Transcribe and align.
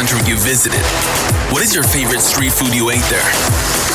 country 0.00 0.26
you 0.26 0.38
visited? 0.38 0.80
What 1.52 1.60
is 1.62 1.74
your 1.74 1.84
favorite 1.84 2.22
street 2.22 2.52
food 2.52 2.74
you 2.74 2.88
ate 2.88 3.04
there? 3.12 3.28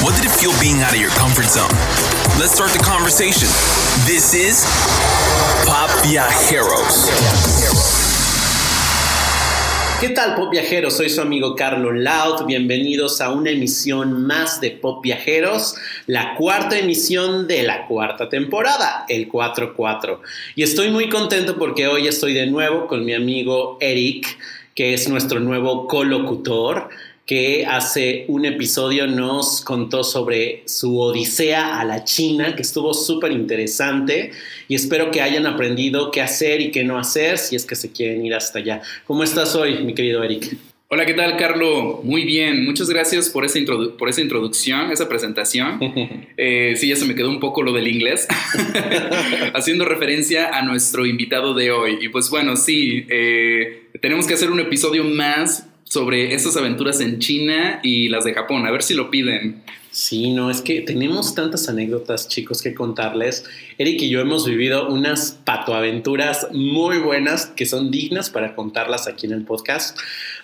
What 0.05 0.13
did 0.13 0.25
it 0.25 0.29
feel 0.29 0.53
being 0.61 0.83
out 0.83 0.93
of 0.93 1.01
your 1.01 1.09
comfort 1.17 1.49
zone? 1.49 1.73
Let's 2.37 2.53
start 2.53 2.69
the 2.77 2.83
conversation. 2.85 3.49
This 4.05 4.35
is 4.35 4.61
Pop 5.65 5.89
Viajeros. 6.05 7.09
¿Qué 9.99 10.09
tal, 10.09 10.35
Pop 10.35 10.51
Viajeros? 10.51 10.95
Soy 10.95 11.09
su 11.09 11.21
amigo 11.21 11.55
Carlos 11.55 11.93
Laut. 11.95 12.45
Bienvenidos 12.45 13.19
a 13.19 13.31
una 13.31 13.49
emisión 13.49 14.27
más 14.27 14.61
de 14.61 14.69
Pop 14.69 15.01
Viajeros, 15.01 15.73
la 16.05 16.35
cuarta 16.35 16.77
emisión 16.77 17.47
de 17.47 17.63
la 17.63 17.87
cuarta 17.87 18.29
temporada, 18.29 19.07
el 19.09 19.27
4-4. 19.27 20.19
Y 20.55 20.61
estoy 20.61 20.91
muy 20.91 21.09
contento 21.09 21.57
porque 21.57 21.87
hoy 21.87 22.07
estoy 22.07 22.35
de 22.35 22.45
nuevo 22.45 22.85
con 22.85 23.03
mi 23.03 23.15
amigo 23.15 23.79
Eric, 23.81 24.37
que 24.75 24.93
es 24.93 25.07
nuestro 25.07 25.39
nuevo 25.39 25.87
colocutor 25.87 26.89
que 27.25 27.65
hace 27.65 28.25
un 28.27 28.45
episodio 28.45 29.07
nos 29.07 29.61
contó 29.61 30.03
sobre 30.03 30.63
su 30.67 30.99
odisea 30.99 31.79
a 31.79 31.85
la 31.85 32.03
China, 32.03 32.55
que 32.55 32.61
estuvo 32.61 32.93
súper 32.93 33.31
interesante 33.31 34.31
y 34.67 34.75
espero 34.75 35.09
que 35.09 35.21
hayan 35.21 35.47
aprendido 35.47 36.11
qué 36.11 36.21
hacer 36.21 36.61
y 36.61 36.71
qué 36.71 36.83
no 36.83 36.99
hacer 36.99 37.39
si 37.39 37.55
es 37.55 37.65
que 37.65 37.75
se 37.75 37.91
quieren 37.91 38.23
ir 38.25 38.35
hasta 38.35 38.59
allá. 38.59 38.81
¿Cómo 39.07 39.23
estás 39.23 39.55
hoy, 39.55 39.83
mi 39.83 39.95
querido 39.95 40.23
Eric? 40.23 40.55
Hola, 40.87 41.07
¿qué 41.07 41.15
tal, 41.15 41.35
Carlo? 41.35 42.01
Muy 42.03 42.25
bien, 42.25 42.63
muchas 42.63 42.89
gracias 42.91 43.29
por 43.29 43.43
esa, 43.43 43.59
por 43.97 44.07
esa 44.07 44.21
introducción, 44.21 44.91
esa 44.91 45.09
presentación. 45.09 45.79
Eh, 46.37 46.75
sí, 46.75 46.89
ya 46.89 46.97
se 46.97 47.05
me 47.05 47.15
quedó 47.15 47.29
un 47.29 47.39
poco 47.39 47.63
lo 47.63 47.71
del 47.71 47.87
inglés, 47.87 48.27
haciendo 49.53 49.85
referencia 49.85 50.49
a 50.49 50.61
nuestro 50.63 51.05
invitado 51.05 51.53
de 51.53 51.71
hoy. 51.71 51.97
Y 52.01 52.09
pues 52.09 52.29
bueno, 52.29 52.57
sí, 52.57 53.05
eh, 53.09 53.87
tenemos 54.01 54.27
que 54.27 54.33
hacer 54.33 54.51
un 54.51 54.59
episodio 54.59 55.05
más 55.05 55.67
sobre 55.85 56.33
estas 56.33 56.57
aventuras 56.57 56.99
en 56.99 57.19
China 57.19 57.79
y 57.83 58.09
las 58.09 58.25
de 58.25 58.33
Japón. 58.33 58.67
A 58.67 58.71
ver 58.71 58.83
si 58.83 58.93
lo 58.93 59.09
piden. 59.09 59.63
Sí, 59.95 60.33
no, 60.33 60.51
es 60.51 60.59
que 60.59 60.81
tenemos 60.81 61.35
tantas 61.35 61.69
anécdotas, 61.69 62.27
chicos, 62.27 62.61
que 62.61 62.75
contarles. 62.75 63.45
Eric 63.77 64.01
y 64.01 64.09
yo 64.09 64.19
hemos 64.19 64.45
vivido 64.45 64.89
unas 64.89 65.39
patoaventuras 65.45 66.47
muy 66.51 66.97
buenas 66.97 67.45
que 67.45 67.65
son 67.65 67.91
dignas 67.91 68.29
para 68.29 68.55
contarlas 68.55 69.07
aquí 69.07 69.25
en 69.25 69.31
el 69.31 69.45
podcast. 69.45 69.97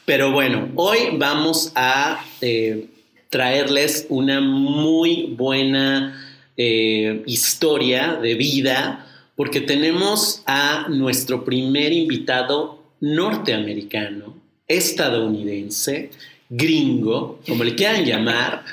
Pero 0.06 0.32
bueno, 0.32 0.70
hoy 0.76 1.18
vamos 1.18 1.74
a 1.76 2.24
eh, 2.40 2.86
traerles 3.28 4.06
una 4.08 4.40
muy 4.40 5.34
buena 5.38 6.18
eh, 6.56 7.22
historia 7.26 8.14
de 8.22 8.36
vida 8.36 9.06
porque 9.36 9.60
tenemos 9.60 10.44
a 10.46 10.86
nuestro 10.88 11.44
primer 11.44 11.92
invitado 11.92 12.82
norteamericano 13.02 14.34
estadounidense, 14.70 16.10
gringo, 16.50 17.42
como 17.46 17.66
le 17.66 17.76
quieran 17.76 18.06
llamar, 18.06 18.64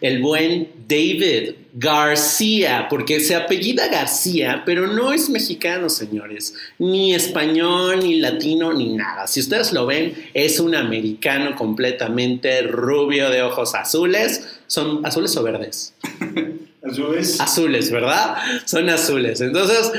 el 0.00 0.22
buen 0.22 0.68
David 0.88 1.54
García, 1.74 2.86
porque 2.88 3.20
se 3.20 3.34
apellida 3.34 3.88
García, 3.88 4.62
pero 4.64 4.86
no 4.86 5.12
es 5.12 5.28
mexicano, 5.28 5.88
señores, 5.88 6.54
ni 6.78 7.14
español, 7.14 8.00
ni 8.00 8.20
latino, 8.20 8.72
ni 8.72 8.94
nada. 8.94 9.26
Si 9.26 9.40
ustedes 9.40 9.72
lo 9.72 9.86
ven, 9.86 10.14
es 10.34 10.60
un 10.60 10.74
americano 10.74 11.54
completamente 11.54 12.62
rubio 12.62 13.30
de 13.30 13.42
ojos 13.42 13.74
azules. 13.74 14.60
¿Son 14.66 15.04
azules 15.04 15.36
o 15.36 15.42
verdes? 15.42 15.94
Azules. 16.80 17.40
Azules, 17.40 17.90
¿verdad? 17.90 18.36
Son 18.64 18.88
azules. 18.88 19.40
Entonces, 19.40 19.90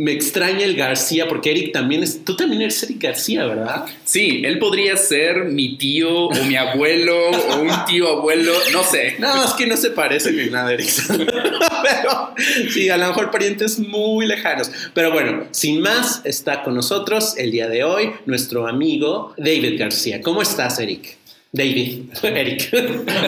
me 0.00 0.12
extraña 0.12 0.64
el 0.64 0.76
García, 0.76 1.28
porque 1.28 1.50
Eric 1.50 1.72
también 1.72 2.02
es. 2.02 2.24
Tú 2.24 2.34
también 2.34 2.62
eres 2.62 2.82
Eric 2.82 3.02
García, 3.02 3.44
¿verdad? 3.44 3.84
Sí, 4.02 4.40
él 4.46 4.58
podría 4.58 4.96
ser 4.96 5.44
mi 5.44 5.76
tío 5.76 6.28
o 6.28 6.44
mi 6.44 6.56
abuelo 6.56 7.28
o 7.28 7.60
un 7.60 7.70
tío 7.86 8.08
abuelo, 8.08 8.50
no 8.72 8.82
sé. 8.82 9.16
No, 9.18 9.44
es 9.44 9.52
que 9.52 9.66
no 9.66 9.76
se 9.76 9.90
parecen 9.90 10.38
ni 10.38 10.48
nada, 10.48 10.72
Eric. 10.72 10.88
Pero 11.08 12.34
sí, 12.70 12.88
a 12.88 12.96
lo 12.96 13.08
mejor 13.08 13.30
parientes 13.30 13.78
muy 13.78 14.26
lejanos. 14.26 14.70
Pero 14.94 15.12
bueno, 15.12 15.44
sin 15.50 15.82
más, 15.82 16.22
está 16.24 16.62
con 16.62 16.74
nosotros 16.74 17.34
el 17.36 17.50
día 17.50 17.68
de 17.68 17.84
hoy 17.84 18.12
nuestro 18.24 18.66
amigo 18.66 19.34
David 19.36 19.78
García. 19.78 20.22
¿Cómo 20.22 20.40
estás, 20.40 20.78
Eric? 20.78 21.18
David, 21.52 22.04
Eric. 22.22 22.72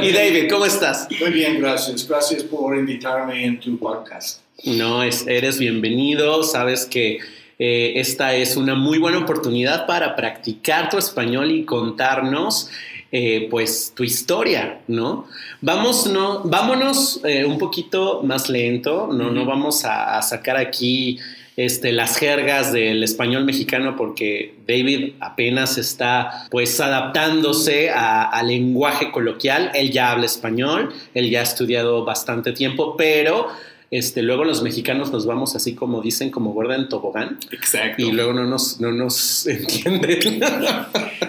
y 0.01 0.11
David, 0.11 0.49
¿cómo 0.49 0.65
estás? 0.65 1.07
Muy 1.21 1.33
bien, 1.33 1.61
gracias. 1.61 2.09
Gracias 2.09 2.45
por 2.45 2.75
invitarme 2.75 3.45
en 3.45 3.61
tu 3.61 3.79
podcast. 3.79 4.41
No, 4.65 5.03
es, 5.03 5.27
eres 5.27 5.59
bienvenido. 5.59 6.45
Sabes 6.45 6.87
que 6.87 7.19
eh, 7.59 7.93
esta 7.97 8.35
es 8.37 8.57
una 8.57 8.77
muy 8.77 8.99
buena 8.99 9.19
oportunidad 9.19 9.87
para 9.87 10.15
practicar 10.15 10.89
tu 10.89 10.99
español 10.99 11.51
y 11.51 11.65
contarnos 11.65 12.71
eh, 13.11 13.49
pues 13.51 13.93
tu 13.95 14.05
historia, 14.05 14.81
¿no? 14.87 15.27
Vamos, 15.61 16.07
no, 16.07 16.43
vámonos 16.45 17.21
eh, 17.25 17.45
un 17.45 17.59
poquito 17.59 18.23
más 18.23 18.49
lento, 18.49 19.11
no, 19.13 19.31
no 19.31 19.45
vamos 19.45 19.85
a, 19.85 20.17
a, 20.17 20.23
sacar 20.23 20.57
aquí 20.57 21.19
este, 21.57 21.93
las 21.93 22.17
jergas 22.17 22.73
del 22.73 23.03
español 23.03 23.45
mexicano 23.45 23.97
porque 23.97 24.55
David 24.67 25.15
apenas 25.21 25.77
está 25.77 26.47
pues 26.51 26.81
adaptándose 26.81 27.91
al 27.91 28.47
lenguaje 28.47 29.11
coloquial, 29.11 29.71
él 29.75 29.91
ya 29.91 30.13
habla 30.13 30.25
español, 30.25 30.95
él 31.13 31.29
ya 31.29 31.41
ha 31.41 31.43
estudiado 31.43 32.05
bastante 32.07 32.53
tiempo, 32.53 32.97
pero 32.97 33.49
este, 33.93 34.23
luego 34.23 34.45
los 34.45 34.63
mexicanos 34.63 35.13
nos 35.13 35.27
vamos 35.27 35.55
así 35.55 35.75
como 35.75 36.01
dicen, 36.01 36.31
como 36.31 36.55
gorda 36.55 36.77
en 36.77 36.89
tobogán. 36.89 37.39
Exacto. 37.51 38.03
Y 38.03 38.11
luego 38.11 38.33
no 38.33 38.45
nos, 38.45 38.81
no 38.81 38.91
nos 38.91 39.47
entienden. 39.47 40.41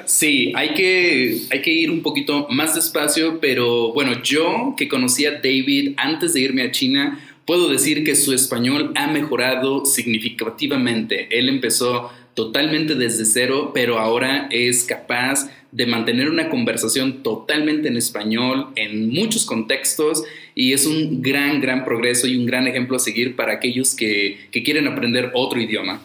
sí, 0.06 0.54
hay 0.56 0.74
que, 0.74 1.42
hay 1.52 1.62
que 1.62 1.72
ir 1.72 1.92
un 1.92 2.02
poquito 2.02 2.48
más 2.50 2.74
despacio, 2.74 3.42
pero 3.42 3.92
bueno, 3.92 4.24
yo 4.24 4.76
que 4.78 4.88
conocí 4.88 5.26
a 5.26 5.32
David 5.32 5.96
antes 5.98 6.34
de 6.34 6.40
irme 6.40 6.62
a 6.62 6.72
China, 6.72 7.20
puedo 7.46 7.68
decir 7.68 8.06
que 8.06 8.16
su 8.16 8.34
español 8.34 8.94
ha 8.96 9.08
mejorado 9.08 9.86
significativamente. 9.86 11.28
Él 11.38 11.50
empezó 11.50 12.12
totalmente 12.34 12.96
desde 12.96 13.26
cero, 13.26 13.72
pero 13.74 14.00
ahora 14.00 14.48
es 14.52 14.86
capaz 14.86 15.50
de 15.74 15.88
mantener 15.88 16.30
una 16.30 16.50
conversación 16.50 17.24
totalmente 17.24 17.88
en 17.88 17.98
español 17.98 18.68
en 18.76 19.10
muchos 19.10 19.44
contextos 19.44 20.24
y 20.54 20.74
es 20.74 20.86
un 20.86 21.24
gran, 21.24 21.62
gran 21.62 21.84
progreso 21.84 22.28
y 22.28 22.38
un 22.38 22.46
gran 22.46 22.68
ejemplo 22.68 22.98
a 22.98 23.00
seguir 23.00 23.36
para 23.36 23.54
aquellos 23.54 23.96
que, 23.96 24.48
que 24.52 24.62
quieren 24.62 24.88
aprender 24.88 25.32
otro 25.34 25.60
idioma. 25.60 26.00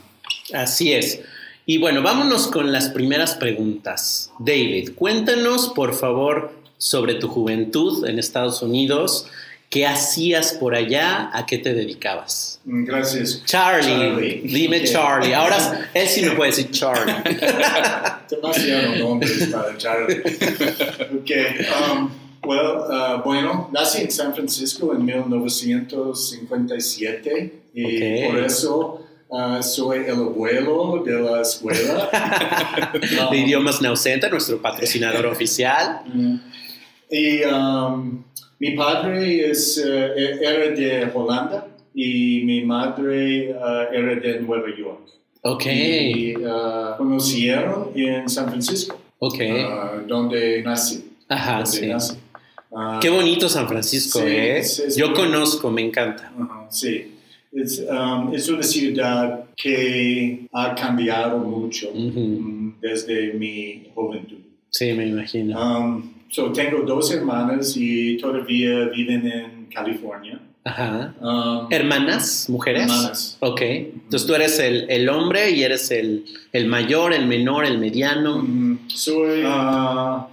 Así 0.54 0.92
es. 0.92 1.20
Y 1.66 1.76
bueno, 1.76 2.00
vámonos 2.00 2.46
con 2.46 2.72
las 2.72 2.88
primeras 2.88 3.34
preguntas. 3.34 4.32
David, 4.38 4.92
cuéntanos 4.94 5.68
por 5.68 5.94
favor 5.94 6.54
sobre 6.78 7.14
tu 7.14 7.28
juventud 7.28 8.06
en 8.08 8.18
Estados 8.18 8.62
Unidos. 8.62 9.26
¿Qué 9.70 9.86
hacías 9.86 10.52
por 10.54 10.74
allá? 10.74 11.28
¿A 11.32 11.44
qué 11.44 11.58
te 11.58 11.74
dedicabas? 11.74 12.58
Gracias. 12.64 13.42
Charlie, 13.44 13.90
Charlie. 13.90 14.40
dime. 14.44 14.82
Charlie. 14.84 15.34
Ahora 15.34 15.90
él 15.92 16.08
sí 16.08 16.22
me 16.22 16.30
puede 16.30 16.52
decir 16.52 16.70
Charlie. 16.70 17.12
Demasiado 18.30 18.96
nombres 18.96 19.46
para 19.52 19.76
Charlie. 19.76 20.22
Ok. 21.18 21.30
Um, 21.92 22.10
well, 22.44 22.78
uh, 22.88 23.20
bueno, 23.22 23.68
nací 23.70 24.00
en 24.00 24.10
San 24.10 24.32
Francisco 24.34 24.94
en 24.94 25.04
1957 25.04 27.52
y 27.74 27.84
okay. 27.84 28.26
por 28.26 28.38
eso 28.38 29.04
uh, 29.28 29.62
soy 29.62 29.98
el 30.06 30.12
abuelo 30.12 31.02
de 31.04 31.20
la 31.20 31.42
escuela. 31.42 32.08
um, 32.94 33.00
de 33.32 33.36
idiomas 33.36 33.82
Naucenta, 33.82 34.30
nuestro 34.30 34.62
patrocinador 34.62 35.26
oficial. 35.26 36.00
Y 37.10 37.42
um, 37.42 38.22
mi 38.58 38.72
padre 38.72 39.50
es, 39.50 39.82
uh, 39.84 39.90
era 40.42 40.70
de 40.70 41.08
Holanda 41.14 41.68
y 41.94 42.42
mi 42.44 42.64
madre 42.64 43.52
uh, 43.52 43.92
era 43.92 44.14
de 44.16 44.40
Nueva 44.40 44.68
York. 44.76 45.00
Ok. 45.42 45.66
Y 45.66 46.34
conocieron 46.96 47.90
en 47.94 48.28
San 48.28 48.48
Francisco. 48.48 48.98
Ok. 49.20 49.38
donde 50.06 50.62
nací. 50.62 51.04
Ajá, 51.28 51.62
donde 51.62 51.70
sí. 51.70 51.86
Nací. 51.86 52.14
Qué 53.00 53.08
bonito 53.10 53.48
San 53.48 53.66
Francisco, 53.66 54.18
sí, 54.20 54.26
¿eh? 54.26 54.58
Es, 54.58 54.78
es 54.78 54.96
Yo 54.96 55.08
muy, 55.08 55.16
conozco, 55.16 55.70
me 55.70 55.82
encanta. 55.82 56.30
sí. 56.70 57.14
Es, 57.50 57.82
um, 57.88 58.34
es, 58.34 58.46
una 58.50 58.62
ciudad 58.62 59.46
que 59.56 60.46
ha 60.52 60.74
cambiado 60.74 61.38
mucho 61.38 61.88
Uh 61.94 61.96
-huh. 61.96 62.16
um, 62.38 62.74
desde 62.78 63.32
mi 63.32 63.88
juventud. 63.94 64.36
Sí, 64.70 64.92
me 64.92 65.06
imagino. 65.06 65.58
Um, 65.58 66.12
so 66.30 66.52
tengo 66.52 66.82
dos 66.82 67.10
hermanas 67.12 67.74
y 67.76 68.16
todavía 68.18 68.84
viven 68.94 69.26
en 69.26 69.66
California. 69.66 70.40
Ajá. 70.64 71.14
Um, 71.20 71.66
¿Hermanas? 71.70 72.46
¿Mujeres? 72.50 72.82
Hermanas. 72.82 73.36
Ok. 73.40 73.60
Entonces 73.62 74.26
tú 74.26 74.34
eres 74.34 74.58
el, 74.58 74.84
el 74.90 75.08
hombre 75.08 75.50
y 75.50 75.62
eres 75.62 75.90
el, 75.90 76.24
el, 76.52 76.66
mayor, 76.66 77.14
el 77.14 77.26
menor, 77.26 77.64
el 77.64 77.78
mediano. 77.78 78.42
Mm, 78.42 78.78
soy. 78.88 79.42
Uh, 79.44 79.46
ah, 79.46 80.28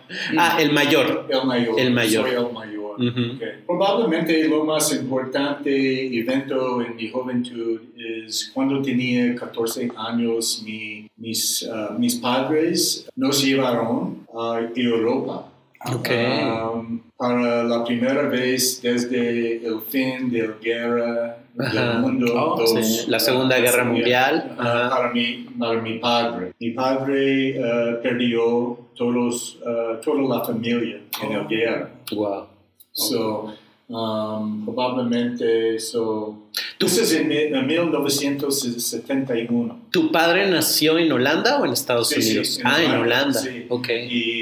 el 0.60 0.74
mayor. 0.74 1.28
El 1.30 1.46
mayor. 1.48 1.80
El 1.80 1.92
mayor. 1.92 2.28
Soy 2.28 2.36
el 2.46 2.52
mayor. 2.54 2.76
Ujú. 2.96 3.36
Ok. 3.36 3.42
Probablemente 3.66 4.48
lo 4.48 4.64
más 4.66 4.94
importante 4.94 6.18
evento 6.18 6.82
en 6.82 6.96
mi 6.96 7.10
juventud 7.10 7.80
es 7.98 8.52
cuando 8.54 8.82
tenía 8.82 9.36
14 9.36 9.92
años, 9.96 10.62
mi- 10.66 11.08
mis, 11.18 11.68
ah, 11.72 11.96
mis 11.98 12.16
padres 12.16 13.08
nos 13.16 13.42
llevaron 13.44 14.26
a 14.34 14.60
Europa. 14.76 15.52
Ok. 15.94 16.10
Um, 16.10 17.00
para 17.18 17.64
la 17.64 17.84
primera 17.84 18.24
vez 18.24 18.82
desde 18.82 19.58
el 19.66 19.80
fin 19.88 20.30
de 20.32 20.48
la 20.48 20.54
guerra 20.62 21.38
Ajá. 21.58 21.74
del 21.92 22.00
mundo. 22.00 22.34
Oh, 22.36 22.58
dos, 22.60 22.72
sí. 22.86 23.06
La 23.08 23.20
Segunda 23.20 23.56
ah, 23.56 23.60
Guerra 23.60 23.84
sí, 23.84 23.90
Mundial. 23.90 24.56
ah, 24.58 24.88
Ajá. 24.88 24.90
para, 24.90 25.14
mi, 25.14 25.46
para 25.60 25.82
mi 25.82 26.00
padre. 26.00 26.54
Mi 26.60 26.72
padre 26.72 27.62
ah, 27.64 28.00
perdió 28.02 28.80
todos, 28.96 29.60
ah, 29.66 30.00
toda 30.04 30.38
la 30.38 30.44
familia 30.44 31.00
en 31.22 31.34
la 31.38 31.44
guerra. 31.44 31.90
Wow. 32.12 32.48
So, 32.92 33.54
um, 33.90 34.66
probablemente, 34.66 35.80
so, 35.80 36.40
eso 36.80 37.02
es 37.04 37.14
en, 37.14 37.32
en 37.32 37.68
1971. 37.68 39.80
¿Tu 39.92 40.12
padre 40.12 40.50
nació 40.50 40.98
en 40.98 41.12
Holanda 41.12 41.60
o 41.60 41.66
en 41.66 41.74
Estados 41.74 42.10
Sí, 42.10 42.22
sí, 42.22 42.30
Unidos? 42.32 42.60
en 42.60 42.68
ah, 42.68 42.78
en 42.84 42.92
Holanda, 42.92 43.02
Holanda. 43.02 43.40
sí. 43.40 43.66
Ok. 43.70 43.88
Y 44.10 44.35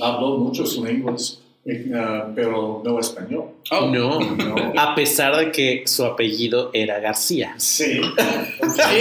habló 0.00 0.38
muchas 0.38 0.76
lenguas, 0.76 1.40
eh, 1.64 1.90
ah, 1.94 2.30
pero 2.34 2.82
no 2.84 2.98
español. 2.98 3.50
Oh, 3.70 3.86
No. 3.86 4.20
No. 4.20 4.72
A 4.76 4.94
pesar 4.94 5.36
de 5.36 5.50
que 5.50 5.82
su 5.86 6.04
apellido 6.04 6.70
era 6.72 7.00
García. 7.00 7.54
Sí. 7.56 8.00
mi, 8.00 8.14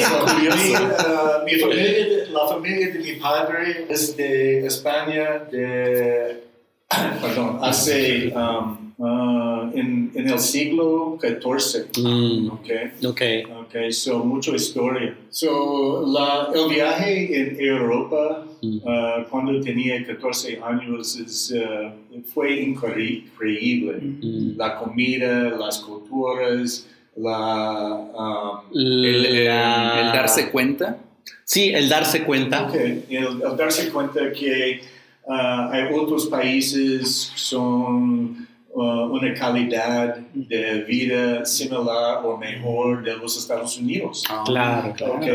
ah, 0.04 1.44
mi 1.46 1.56
familia, 1.56 2.08
la 2.32 2.48
familia 2.48 2.88
de 2.90 3.00
mi 3.00 3.14
padre 3.14 3.86
es 3.90 4.16
de 4.16 4.66
España, 4.66 5.40
de, 5.52 6.44
perdón, 7.22 7.60
hace 7.62 8.34
um, 8.36 8.83
ah, 9.00 9.70
en, 9.74 10.12
en 10.16 10.30
el 10.30 10.40
siglo 10.40 11.18
XIV. 11.22 12.02
Mm, 12.02 12.50
Okay. 12.52 12.92
ok. 13.06 13.22
Okay, 13.68 13.92
so 13.92 14.24
mucha 14.24 14.52
historia. 14.56 15.16
So 15.30 16.04
la, 16.08 16.50
el 16.54 16.70
viaje 16.70 17.40
en 17.40 17.58
Europa 17.60 18.46
Mm. 18.64 18.80
ah, 18.88 19.26
cuando 19.30 19.60
tenía 19.60 20.06
14 20.06 20.58
años 20.64 21.18
es, 21.18 21.54
ah, 21.58 21.94
fue 22.34 22.62
incre- 22.66 23.26
increíble. 23.26 24.00
Mm. 24.02 24.58
La 24.58 24.76
comida, 24.78 25.50
las 25.60 25.80
culturas, 25.80 26.88
la... 27.18 27.90
um, 28.16 28.60
el, 28.74 29.06
el- 29.06 29.36
el 29.36 30.12
darse 30.14 30.50
cuenta. 30.50 30.98
Sí, 31.44 31.70
el 31.74 31.90
darse 31.90 32.24
cuenta. 32.24 32.68
Ok, 32.68 32.76
el, 32.76 33.04
el 33.10 33.58
darse 33.58 33.90
cuenta 33.92 34.32
que 34.32 34.80
ah, 35.28 35.70
hay 35.74 35.94
otros 35.94 36.28
países 36.28 37.32
que 37.34 37.40
son 37.40 38.48
ah, 38.76 39.08
una 39.12 39.34
calidad 39.34 40.18
de 40.34 40.82
vida 40.84 41.46
similar 41.46 42.26
o 42.26 42.38
mejor 42.38 43.04
de 43.04 43.18
los 43.18 43.38
Estados 43.38 43.78
Unidos. 43.78 44.24
Claro, 44.46 44.94
claro. 44.94 45.14
Ok, 45.16 45.28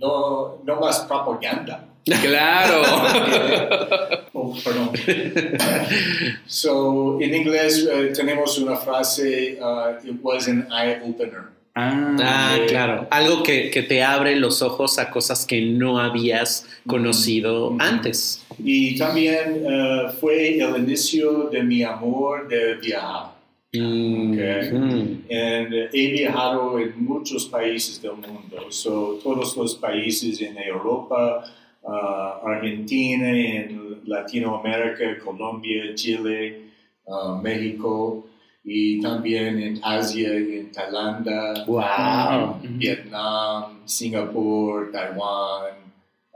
no, 0.00 0.58
no 0.64 0.80
más 0.80 1.00
propaganda. 1.00 1.82
Claro. 2.22 2.82
Oh, 4.38 4.54
perdón. 4.62 4.90
so, 6.46 7.18
en 7.22 7.34
inglés 7.34 7.88
eh, 7.90 8.12
tenemos 8.14 8.58
una 8.58 8.76
frase, 8.76 9.58
ah, 9.62 9.96
it 10.04 10.20
was 10.22 10.46
an 10.46 10.68
eye 10.70 11.00
opener. 11.02 11.55
Ah, 11.78 12.16
Ah, 12.22 12.56
claro. 12.66 13.06
Algo 13.10 13.42
que, 13.42 13.70
que 13.70 13.82
te 13.82 14.02
abre 14.02 14.34
los 14.36 14.62
ojos 14.62 14.98
a 14.98 15.10
cosas 15.10 15.44
que 15.44 15.60
no 15.60 15.98
habías 15.98 16.66
conocido 16.86 17.68
Ujú. 17.68 17.76
antes. 17.80 18.42
Y 18.58 18.96
también 18.96 19.62
eh, 19.68 20.06
fue 20.18 20.58
el 20.58 20.76
inicio 20.78 21.50
de 21.52 21.62
mi 21.62 21.82
amor 21.82 22.48
de 22.48 22.76
viajar. 22.76 23.36
Mm, 23.74 24.32
Ok. 24.32 24.72
mm. 24.72 25.00
And, 25.30 25.74
he 25.92 26.10
viajado 26.12 26.78
en 26.78 27.04
muchos 27.04 27.44
países 27.44 28.00
del 28.00 28.12
mundo, 28.12 28.70
so, 28.70 29.18
todos 29.22 29.54
los 29.56 29.74
países 29.74 30.40
en 30.40 30.56
Europa, 30.56 31.44
ah, 31.86 32.40
Argentina, 32.42 33.28
en 33.28 34.00
Latinoamérica, 34.06 35.18
Colombia, 35.22 35.94
Chile, 35.94 36.62
ah, 37.06 37.38
México 37.42 38.26
y 38.68 39.00
también 39.00 39.60
en 39.60 39.80
Asia, 39.82 40.34
en 40.34 40.72
Tailandia, 40.72 41.64
Wow. 41.66 42.58
Vietnam, 42.62 43.80
Singapur, 43.86 44.90
Taiwán, 44.90 45.74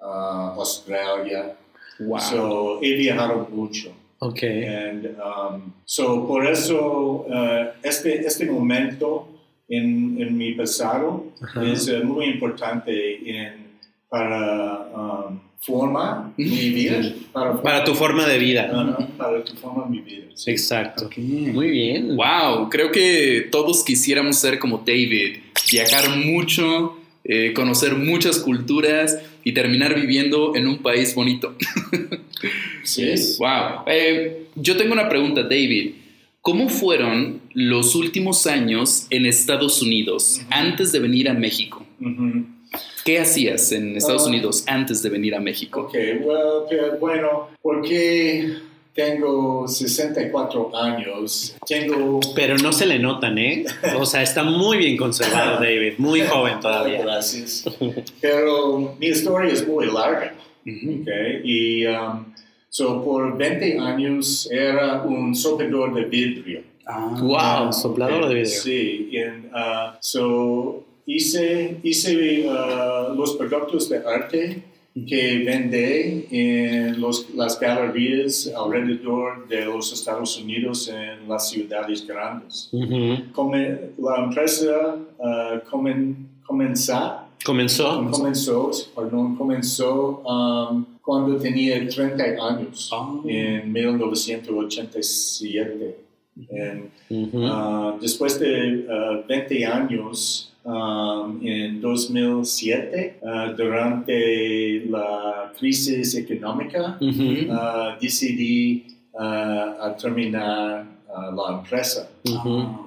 ah, 0.00 0.55
Australia. 0.56 1.56
wow. 1.99 2.19
So, 2.21 2.79
he 2.81 2.94
viajado 2.94 3.49
mucho. 3.50 3.91
Ok. 4.21 4.43
And 4.44 5.17
um, 5.19 5.73
so 5.85 6.27
por 6.27 6.47
eso 6.47 7.27
uh, 7.29 7.73
este, 7.82 8.25
este 8.25 8.47
momento 8.47 9.26
en, 9.69 10.17
en 10.21 10.37
mi 10.37 10.53
pasado 10.53 11.25
es 11.65 11.88
uh, 11.88 12.05
muy 12.05 12.26
importante 12.26 12.93
en, 13.29 13.79
para 14.09 14.88
um, 14.94 15.41
formar 15.61 16.33
mi 16.37 16.71
vida. 16.71 17.15
Para, 17.33 17.62
Para 17.62 17.85
tu 17.85 17.95
forma 17.95 18.27
de 18.27 18.39
vida. 18.39 18.71
Ajá, 18.73 19.09
para 19.17 19.45
tu 19.45 19.55
forma 19.57 19.87
mi 19.87 20.01
vida. 20.01 20.27
sí. 20.35 20.51
Exacto. 20.51 21.11
Muy 21.17 21.71
bien. 21.71 22.17
Wow, 22.17 22.69
creo 22.71 22.91
que 22.91 23.49
todos 23.51 23.85
quisiéramos 23.85 24.37
ser 24.37 24.59
como 24.59 24.79
David, 24.79 25.37
viajar 25.71 26.17
mucho, 26.17 26.97
eh, 27.25 27.53
conocer 27.55 27.95
muchas 27.95 28.39
culturas 28.39 29.19
y 29.45 29.53
terminar 29.53 29.95
viviendo 29.95 30.57
en 30.57 30.67
un 30.67 30.79
país 30.79 31.15
bonito. 31.15 31.55
Sí. 32.83 33.12
Wow. 33.39 33.85
Eh, 33.87 34.47
yo 34.55 34.75
tengo 34.79 34.95
una 34.95 35.11
pregunta, 35.11 35.43
David. 35.43 35.91
¿Cómo 36.41 36.71
fueron 36.71 37.41
los 37.53 37.95
últimos 37.95 38.47
años 38.47 39.07
en 39.11 39.27
Estados 39.27 39.83
Unidos 39.83 40.41
antes 40.49 40.91
de 40.91 41.01
venir 41.01 41.29
a 41.29 41.35
México? 41.35 41.85
¿Qué 43.05 43.19
hacías 43.19 43.72
en 43.72 43.96
Estados 43.96 44.25
Ah. 44.26 44.28
Unidos 44.28 44.64
antes 44.67 45.02
de 45.02 45.08
venir 45.11 45.34
a 45.34 45.40
México? 45.40 45.82
Ok, 45.82 45.94
well, 46.22 46.99
bueno, 47.00 47.49
porque 47.62 48.56
tengo 48.94 49.67
64 49.67 50.76
años, 50.76 51.56
tengo 51.67 52.20
Pero 52.34 52.56
no 52.58 52.72
se 52.72 52.87
le 52.87 52.99
notan, 52.99 53.38
¿eh? 53.38 53.64
O 53.99 54.05
sea, 54.05 54.22
está 54.22 54.43
muy 54.44 54.76
bien 54.78 54.96
conservado, 54.96 55.55
David. 55.61 55.94
Muy 55.99 56.20
joven 56.22 56.61
todavía. 56.61 57.02
Gracias. 57.02 57.64
Pero 58.20 58.94
mi 58.99 59.06
historia 59.06 59.52
es 59.52 59.66
muy 59.66 59.87
larga. 59.87 60.34
Okay. 60.62 61.40
Y 61.43 61.87
um, 61.87 62.26
so 62.69 63.02
por 63.02 63.37
20 63.37 63.78
años 63.78 64.49
era 64.52 65.02
un 65.02 65.34
soplador 65.34 65.94
de 65.94 66.05
vidrio. 66.05 66.62
Ah, 66.87 67.16
Wow, 67.20 67.73
soplador 67.73 68.28
de 68.28 68.34
vidrio. 68.34 68.61
Sí. 68.61 69.11
En, 69.12 69.46
uh, 69.55 69.96
so 70.00 70.85
hice, 71.07 71.78
hice 71.83 72.47
uh, 72.49 73.14
los 73.14 73.35
productos 73.37 73.88
de 73.88 73.99
arte 73.99 74.62
que 75.07 75.38
vendé 75.47 76.26
en 76.33 77.00
los, 77.00 77.30
las 77.35 77.59
galerías 77.61 78.50
alrededor 78.57 79.47
de 79.49 79.64
los 79.64 79.92
Estados 79.92 80.37
Unidos 80.38 80.88
en 80.88 81.28
las 81.28 81.49
ciudades 81.49 82.04
grandes. 82.07 82.69
Ujú. 82.73 83.30
Come- 83.33 83.78
la 83.99 84.25
empresa 84.25 84.97
uh, 85.19 85.61
comen, 85.71 86.28
comenzó 86.45 87.21
Comenzó. 87.45 88.04
comenzó, 88.11 88.71
perdón, 88.95 89.35
comenzó 89.37 90.19
um, 90.26 90.85
cuando 91.00 91.37
tenía 91.38 91.88
30 91.88 92.23
años, 92.23 92.90
Ah. 92.92 93.14
en 93.26 93.73
1987. 93.73 95.97
En, 96.50 96.90
ah, 97.45 97.97
después 98.00 98.38
de 98.38 98.87
ah, 98.90 99.23
20 99.26 99.64
años, 99.66 100.50
um, 100.64 101.40
en 101.43 101.81
2007, 101.81 103.21
ah, 103.25 103.52
durante 103.57 104.85
la 104.88 105.52
crisis 105.59 106.14
económica, 106.14 106.99
ah, 107.50 107.97
decidí 108.00 108.87
ah, 109.19 109.76
a 109.81 109.97
terminar 109.97 110.85
ah, 111.09 111.31
la 111.35 111.59
empresa 111.59 112.09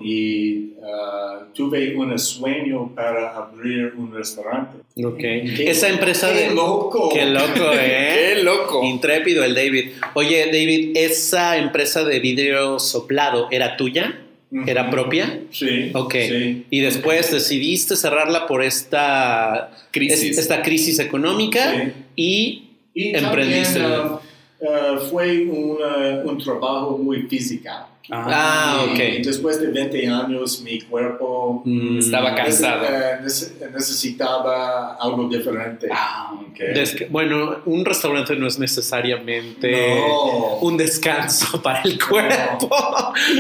y 0.02 0.74
ah, 0.84 1.44
tuve 1.54 1.96
un 1.96 2.18
sueño 2.18 2.92
para 2.96 3.36
abrir 3.36 3.94
un 3.98 4.14
restaurante. 4.14 4.78
Ok. 5.04 5.24
Esa 5.60 5.90
empresa 5.90 6.32
¡Qué 6.32 6.50
de. 6.50 6.56
loco! 6.56 7.10
Qué 7.12 7.26
loco, 7.26 7.72
¿eh? 7.74 8.34
¡Qué 8.36 8.44
loco! 8.44 8.84
Intrépido 8.84 9.44
el 9.44 9.56
David. 9.56 9.92
Oye, 10.14 10.46
David, 10.46 10.92
¿esa 10.96 11.58
empresa 11.58 12.04
de 12.04 12.20
vidrio 12.20 12.80
soplado 12.80 13.48
era 13.52 13.76
tuya? 13.78 14.23
¿Era 14.68 14.90
propia? 14.90 15.40
Sí. 15.52 15.92
Ok. 15.94 16.14
Sí. 16.28 16.66
Y 16.70 16.80
después 16.82 17.32
decidiste 17.32 17.96
cerrarla 17.96 18.46
por 18.48 18.64
esta 18.64 19.72
Crisis. 19.92 20.24
es- 20.32 20.38
esta 20.38 20.62
crisis 20.62 21.00
económica 21.00 21.72
Sí. 21.74 21.92
y 22.16 22.64
Y 22.96 23.16
Emprendiste. 23.16 23.80
también, 23.80 24.02
um, 24.12 24.18
eh, 24.66 24.98
fue 25.12 25.46
una- 25.46 26.24
un 26.24 26.38
trabajo 26.38 26.98
muy 26.98 27.24
físico. 27.24 27.70
Ah, 28.12 28.86
ok. 28.92 29.00
Y 29.20 29.22
después 29.22 29.62
de 29.62 29.68
20 29.68 30.06
años 30.10 30.62
mi 30.62 30.80
cuerpo 30.82 31.62
Mm, 31.66 32.00
Estaba 32.00 32.36
cansado. 32.36 32.84
eh, 32.86 33.20
nece- 33.24 33.54
necesitaba 33.74 34.96
algo 34.96 35.28
diferente. 35.30 35.88
Ah, 35.92 36.34
ok. 36.34 36.58
Desca- 36.76 37.08
bueno, 37.10 37.58
un 37.66 37.86
restaurante 37.86 38.36
no 38.36 38.48
es 38.48 38.60
necesariamente 38.60 39.96
No. 39.96 40.58
un 40.62 40.76
descanso 40.78 41.62
para 41.64 41.82
el 41.84 41.98
cuerpo. 42.04 42.70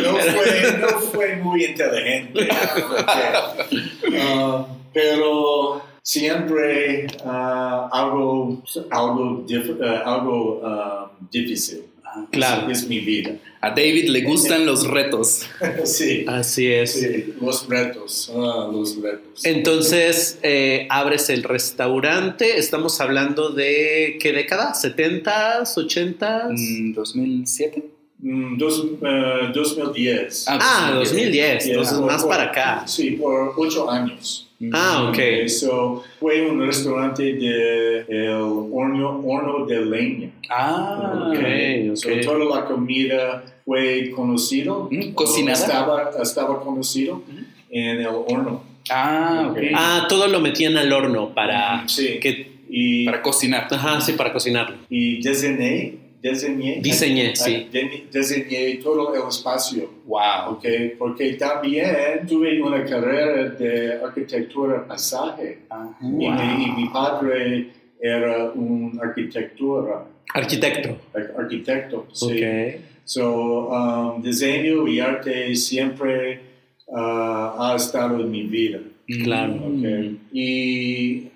No 0.02 0.16
fue, 0.18 0.78
no 0.80 0.88
fue 1.12 1.36
muy 1.38 1.66
inteligente. 1.66 2.48
porque, 2.48 3.78
ah, 4.22 4.66
pero 4.94 5.82
siempre 6.04 7.08
ah, 7.26 7.90
algo, 7.92 8.62
algo, 8.92 9.46
dif- 9.48 9.80
ah, 9.82 10.04
algo 10.16 10.62
ah, 10.64 11.12
difícil. 11.32 11.84
Claro. 12.30 12.70
Es, 12.70 12.88
mi 12.88 13.00
vida. 13.00 13.32
A 13.60 13.70
David 13.72 14.10
le 14.10 14.22
gustan 14.22 14.68
los 14.68 14.86
retos. 14.88 15.48
sí, 15.86 16.24
Así 16.28 16.68
es. 16.72 16.92
sí, 16.94 17.34
los 17.42 17.68
retos. 17.68 18.32
ah, 18.36 18.70
los 18.72 19.02
retos. 19.02 19.44
Entonces, 19.44 20.38
eh, 20.44 20.86
abres 20.92 21.32
el 21.32 21.42
restaurante. 21.42 22.60
Estamos 22.60 23.02
hablando 23.02 23.50
de 23.50 24.20
qué 24.22 24.32
década? 24.32 24.74
¿70s? 24.76 25.74
¿80s? 25.76 26.52
Mm, 26.52 26.94
¿2007? 26.96 27.84
Mm, 28.20 28.58
dos, 28.60 28.86
eh, 29.02 29.52
2010. 29.52 30.46
Ah, 30.50 30.92
2010. 30.94 31.66
Entonces, 31.66 31.98
por- 31.98 32.06
más 32.06 32.22
por- 32.22 32.30
para 32.30 32.44
acá. 32.44 32.84
Sí, 32.86 33.12
por 33.12 33.54
ocho 33.58 33.90
años. 33.90 34.50
Ah, 34.72 35.04
ok. 35.06 35.10
Okay, 35.10 35.50
so, 35.50 36.04
fue 36.20 36.50
un 36.50 36.60
restaurante 36.66 37.34
de 37.34 38.00
el 38.08 38.30
horno, 38.32 39.22
horno 39.26 39.66
de 39.66 39.86
leña. 39.86 40.30
Ah, 40.50 41.30
Ok, 41.32 41.96
So, 41.96 42.10
ok. 42.10 42.22
toda 42.24 42.60
la 42.60 42.66
comida 42.66 43.44
fue 43.66 44.12
conocido. 44.16 44.88
Mm, 44.92 45.14
cocinada. 45.14 45.54
Estaba, 45.60 46.12
estaba 46.22 46.62
conocido 46.62 47.22
en 47.70 48.00
el 48.02 48.08
horno. 48.08 48.64
Ah, 48.90 49.48
ok. 49.50 49.58
Ok. 49.58 49.64
Ah, 49.76 50.06
todo 50.10 50.28
lo 50.28 50.40
metían 50.40 50.78
al 50.78 50.92
horno 50.94 51.34
para 51.34 51.88
Sí. 51.88 52.20
que. 52.22 52.54
Y, 52.76 53.06
Para 53.06 53.22
cocinar. 53.22 53.68
Ajá, 53.70 54.02
sí, 54.02 54.14
para 54.14 54.34
cocinarlo. 54.34 54.78
y 54.90 55.18
diseñé, 55.22 55.94
diseñé, 56.32 56.80
Diseñé, 56.82 57.32
ah, 57.32 57.36
sí. 57.36 57.68
diseñé 58.12 58.78
todo 58.82 59.14
el 59.14 59.28
espacio. 59.28 59.90
Wow. 60.06 60.54
Ok, 60.54 60.66
porque 60.98 61.34
también 61.34 62.26
tuve 62.28 62.62
una 62.62 62.84
carrera 62.86 63.50
de 63.50 63.94
arquitectura 64.04 64.88
pasaje. 64.88 65.60
Y, 66.02 66.06
mi, 66.06 66.26
y 66.26 66.72
mi 66.78 66.90
padre 66.90 67.68
era 68.02 68.52
un 68.52 69.00
arquitectura, 69.04 70.06
Arquitecto. 70.34 70.98
ar- 71.14 71.34
arquitecto. 71.38 72.08
Sí. 72.14 72.26
Ok. 72.26 72.82
So, 73.06 73.68
um, 73.70 74.22
diseño 74.24 74.88
y 74.88 75.00
arte 75.02 75.54
siempre 75.56 76.40
uh, 76.88 76.98
ha 76.98 77.74
estado 77.76 78.22
en 78.22 78.32
mi 78.32 78.44
vida. 78.44 78.80
Claro. 79.24 79.56
ok. 79.56 79.86
Y 80.32 81.28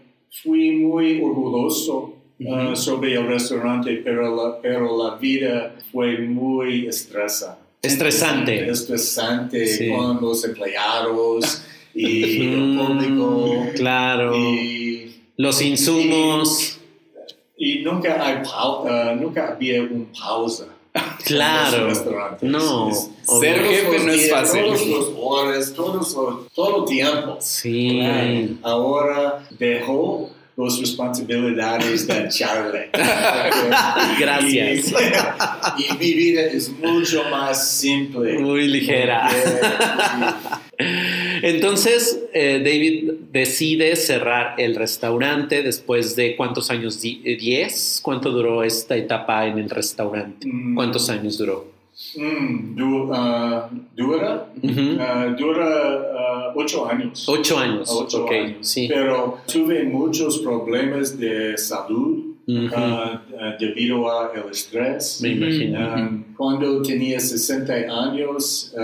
fui 0.41 0.71
muy 0.77 1.21
orgulloso 1.21 2.15
uh, 2.39 2.75
sobre 2.75 3.13
el 3.15 3.27
restaurante, 3.27 4.01
pero 4.03 4.35
la, 4.35 4.61
pero 4.61 4.97
la 5.03 5.15
vida 5.15 5.75
fue 5.91 6.17
muy 6.19 6.87
estresa. 6.87 7.57
Estresante. 7.81 8.69
Estresante 8.69 9.65
Sí. 9.67 9.89
con 9.89 10.19
los 10.21 10.43
empleados 10.43 11.63
y 11.93 12.47
el 12.47 12.77
público. 12.77 13.65
Claro. 13.75 14.35
Y, 14.35 15.15
Los 15.37 15.61
insumos. 15.61 16.79
y 17.57 17.79
nunca, 17.83 18.23
hay 18.25 18.43
pau- 18.43 18.83
uh, 18.85 19.15
nunca 19.15 19.49
había 19.49 19.81
un 19.81 20.07
pausa. 20.19 20.65
Claro. 21.25 21.77
en 21.77 21.83
los 21.87 21.97
restaurantes. 21.97 22.49
No. 22.49 22.89
Es-. 22.89 23.09
Ser 23.39 23.59
jefe 23.63 23.99
no 24.05 24.11
es 24.11 24.31
fácil. 24.31 24.61
Todos 24.63 24.87
los 24.87 25.13
horas, 25.19 25.73
todos 25.73 25.95
los, 26.15 26.53
todo 26.53 26.79
el 26.83 26.85
tiempo. 26.89 27.37
Sí. 27.39 27.99
Claro. 27.99 28.47
Ahora 28.63 29.47
dejó 29.59 30.31
las 30.57 30.79
responsabilidades 30.79 32.07
de 32.07 32.27
Charlie. 32.29 32.89
Gracias. 34.19 34.91
Y, 35.77 35.83
y 35.83 35.97
mi 35.99 36.13
vida 36.15 36.41
es 36.45 36.69
mucho 36.79 37.23
más 37.29 37.69
simple. 37.77 38.39
Muy 38.39 38.67
ligera. 38.67 39.29
Entonces, 41.43 42.19
eh, 42.33 42.59
David 42.63 43.11
decide 43.31 43.95
cerrar 43.95 44.55
el 44.57 44.75
restaurante 44.75 45.61
después 45.61 46.15
de 46.15 46.35
cuántos 46.35 46.71
años? 46.71 47.01
Di- 47.01 47.21
eh, 47.23 47.35
¿Diez? 47.37 47.99
¿Cuánto 48.01 48.31
duró 48.31 48.63
esta 48.63 48.95
etapa 48.95 49.45
en 49.45 49.59
el 49.59 49.69
restaurante? 49.69 50.47
Mm. 50.47 50.75
¿Cuántos 50.75 51.09
años 51.09 51.37
duró? 51.37 51.76
Mm, 52.15 52.77
ah, 53.11 53.69
ah, 53.71 55.35
dura 55.35 55.67
ah, 56.15 56.53
ocho 56.55 56.87
años. 56.87 57.27
Ocho 57.27 57.57
años. 57.57 57.89
Ocho 57.91 58.29
años. 58.29 58.67
sí. 58.67 58.87
Pero 58.87 59.39
tuve 59.51 59.83
muchos 59.83 60.37
problemas 60.39 61.17
de 61.17 61.57
salud 61.57 62.35
ah, 62.75 63.21
debido 63.59 64.11
al 64.11 64.29
estrés. 64.51 65.19
Me 65.23 65.29
imagino. 65.29 66.23
Cuando 66.37 66.83
tenía 66.83 67.19
60 67.19 67.73
años, 67.73 68.75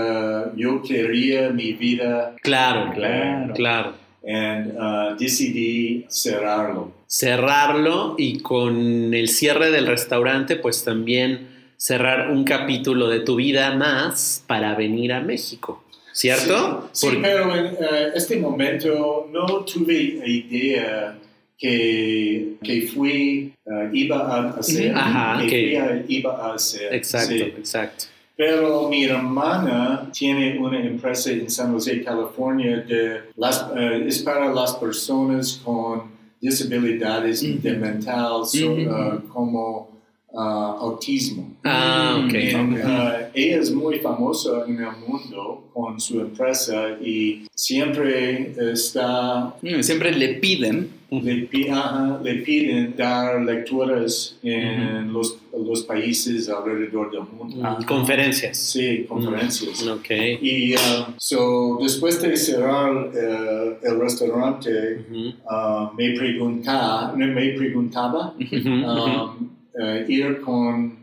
yo 0.56 0.82
quería 0.82 1.50
mi 1.50 1.72
vida 1.72 2.34
Claro, 2.42 2.92
Claro. 2.94 3.54
claro. 3.54 3.92
y 4.24 5.16
decidí 5.16 6.04
cerrarlo. 6.08 6.90
Cerrarlo 7.06 8.16
y 8.18 8.40
con 8.40 9.14
el 9.14 9.28
cierre 9.28 9.70
del 9.70 9.86
restaurante, 9.86 10.56
pues 10.56 10.82
también 10.82 11.53
cerrar 11.76 12.30
un 12.30 12.44
capítulo 12.44 13.08
de 13.08 13.20
tu 13.20 13.36
vida 13.36 13.74
más 13.76 14.42
para 14.46 14.74
venir 14.74 15.12
a 15.12 15.20
México, 15.20 15.82
¿cierto? 16.12 16.88
Sí, 16.92 17.06
Porque- 17.06 17.20
pero 17.22 17.54
en 17.54 17.66
eh, 17.66 18.12
este 18.14 18.36
momento 18.38 19.28
no 19.32 19.46
tuve 19.64 19.94
idea 20.26 21.18
que, 21.58 22.54
que 22.62 22.82
fui, 22.88 23.52
eh, 23.66 23.90
iba 23.92 24.18
a 24.18 24.50
hacer. 24.58 24.94
Ajá, 24.94 25.40
que 25.42 25.46
que- 25.48 25.66
fui 25.66 25.76
a- 25.76 26.04
iba 26.08 26.32
a 26.50 26.54
hacer. 26.54 26.92
Exacto, 26.94 27.34
sí. 27.34 27.40
exacto. 27.42 28.04
Pero 28.36 28.88
mi 28.88 29.04
hermana 29.04 30.10
tiene 30.12 30.58
una 30.58 30.84
empresa 30.84 31.30
en 31.30 31.48
San 31.48 31.72
José, 31.72 32.02
California, 32.02 32.78
de 32.78 33.20
las, 33.36 33.64
eh, 33.76 34.04
es 34.08 34.18
para 34.22 34.52
las 34.52 34.74
personas 34.74 35.60
con 35.64 36.12
disabilidades 36.40 37.42
Ujú. 37.44 37.60
de 37.62 37.72
mental, 37.74 38.44
so- 38.44 38.72
Ujú. 38.72 38.80
eh, 38.80 39.18
como 39.32 39.93
ah, 40.36 40.76
autismo. 40.80 41.52
Ah, 41.64 42.22
ok. 42.26 42.34
And, 42.54 42.72
ok. 42.78 42.84
uh, 42.84 43.30
ella 43.34 43.58
es 43.60 43.70
muy 43.72 43.98
famosa 43.98 44.64
en 44.66 44.78
el 44.78 44.90
mundo 45.06 45.64
con 45.72 45.98
su 46.00 46.20
empresa 46.20 46.90
y 47.02 47.46
siempre 47.54 48.54
está, 48.72 49.54
Mm, 49.62 49.80
Siempre 49.82 50.12
le 50.12 50.34
piden. 50.34 50.90
le, 51.10 51.48
ajá, 51.70 52.20
le 52.24 52.34
piden 52.36 52.94
dar 52.96 53.40
lecturas 53.42 54.36
en 54.42 55.12
los, 55.12 55.36
los 55.56 55.82
países 55.84 56.48
alrededor 56.48 57.10
del 57.12 57.20
mundo. 57.32 57.56
Ah, 57.62 57.78
Conferencias. 57.86 58.56
Sí, 58.58 59.04
conferencias. 59.08 59.86
Ok. 59.86 60.10
Y 60.42 60.74
um, 60.74 61.14
so, 61.18 61.78
después 61.80 62.20
de 62.20 62.36
cerrar 62.36 63.10
eh, 63.14 63.78
el 63.84 64.00
restaurante, 64.00 65.04
Ujú, 65.08 65.28
uh, 65.48 65.94
me, 65.96 66.10
pregunta, 66.16 67.12
me 67.16 67.28
preguntaba 67.52 68.34
um, 68.38 69.48
eh, 69.80 70.04
ir 70.08 70.40
con, 70.40 70.96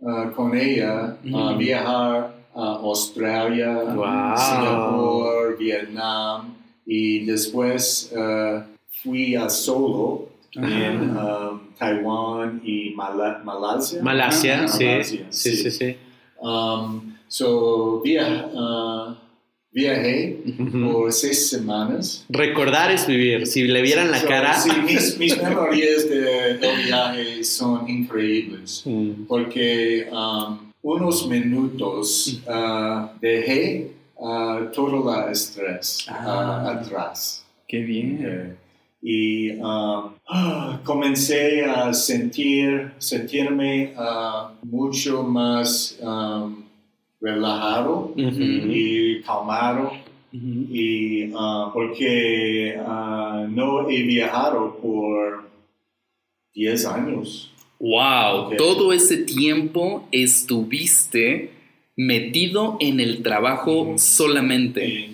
uh, 0.00 0.30
con 0.34 0.56
ella 0.56 1.16
a 1.34 1.52
viajar 1.54 2.34
a 2.54 2.64
Australia, 2.82 3.72
Wow. 3.94 4.36
Singapur, 4.36 5.56
Vietnam 5.58 6.54
y 6.86 7.24
después 7.24 8.12
uh, 8.16 8.62
fui 9.02 9.34
a 9.36 9.48
solo 9.48 10.28
en 10.54 11.16
um, 11.16 11.60
Taiwán 11.78 12.60
y 12.64 12.94
Mala- 12.96 13.40
Malasia. 13.44 14.02
Malasia, 14.02 14.62
Ah, 14.64 14.68
sí. 14.68 14.84
Malasia, 14.84 15.26
sí, 15.30 15.56
sí, 15.56 15.70
sí. 15.70 15.96
Um, 16.40 17.14
so 17.28 18.00
via- 18.02 18.46
uh, 18.52 19.14
viajé 19.72 20.38
por 20.84 21.12
seis 21.12 21.50
semanas. 21.50 22.24
Recordar 22.28 22.90
es 22.90 23.06
vivir. 23.06 23.46
Si 23.46 23.62
le 23.64 23.82
vieran 23.82 24.10
la 24.10 24.20
So, 24.20 24.26
cara. 24.28 24.54
Sí, 24.60 24.70
mis, 24.84 25.18
mis 25.18 25.36
memorias 25.42 26.08
de- 26.08 26.58
del 26.58 26.76
viaje 26.86 27.44
son 27.44 27.88
increíbles 27.88 28.82
Mm, 28.86 29.26
porque 29.26 30.08
um, 30.10 30.58
unos 30.82 31.26
minutos 31.28 32.40
uh, 32.46 33.08
dejé 33.20 33.90
uh, 34.16 34.70
todo 34.72 35.12
el 35.26 35.32
estrés 35.32 36.06
uh, 36.08 36.12
Ah. 36.14 36.70
atrás. 36.80 37.44
Qué 37.66 37.80
bien. 37.80 38.16
Okay. 38.20 38.54
Y 39.00 39.50
um, 39.60 40.10
ah, 40.28 40.80
comencé 40.84 41.64
a 41.64 41.92
sentir, 41.94 42.90
sentirme 42.98 43.92
uh, 43.96 44.48
mucho 44.66 45.22
más 45.22 45.96
um, 46.00 46.64
relajado 47.20 48.12
y 48.16 49.20
calmado 49.22 49.92
y 50.32 51.32
ah, 51.36 51.70
porque 51.72 52.76
ah, 52.78 53.46
no 53.48 53.88
he 53.88 54.02
viajado 54.02 54.76
por 54.76 55.48
10 56.54 56.86
años. 56.86 57.52
Wow, 57.80 58.56
todo 58.56 58.92
ese 58.92 59.18
tiempo 59.18 60.08
estuviste 60.12 61.50
metido 61.96 62.76
en 62.80 63.00
el 63.00 63.22
trabajo 63.22 63.94
solamente. 63.96 65.10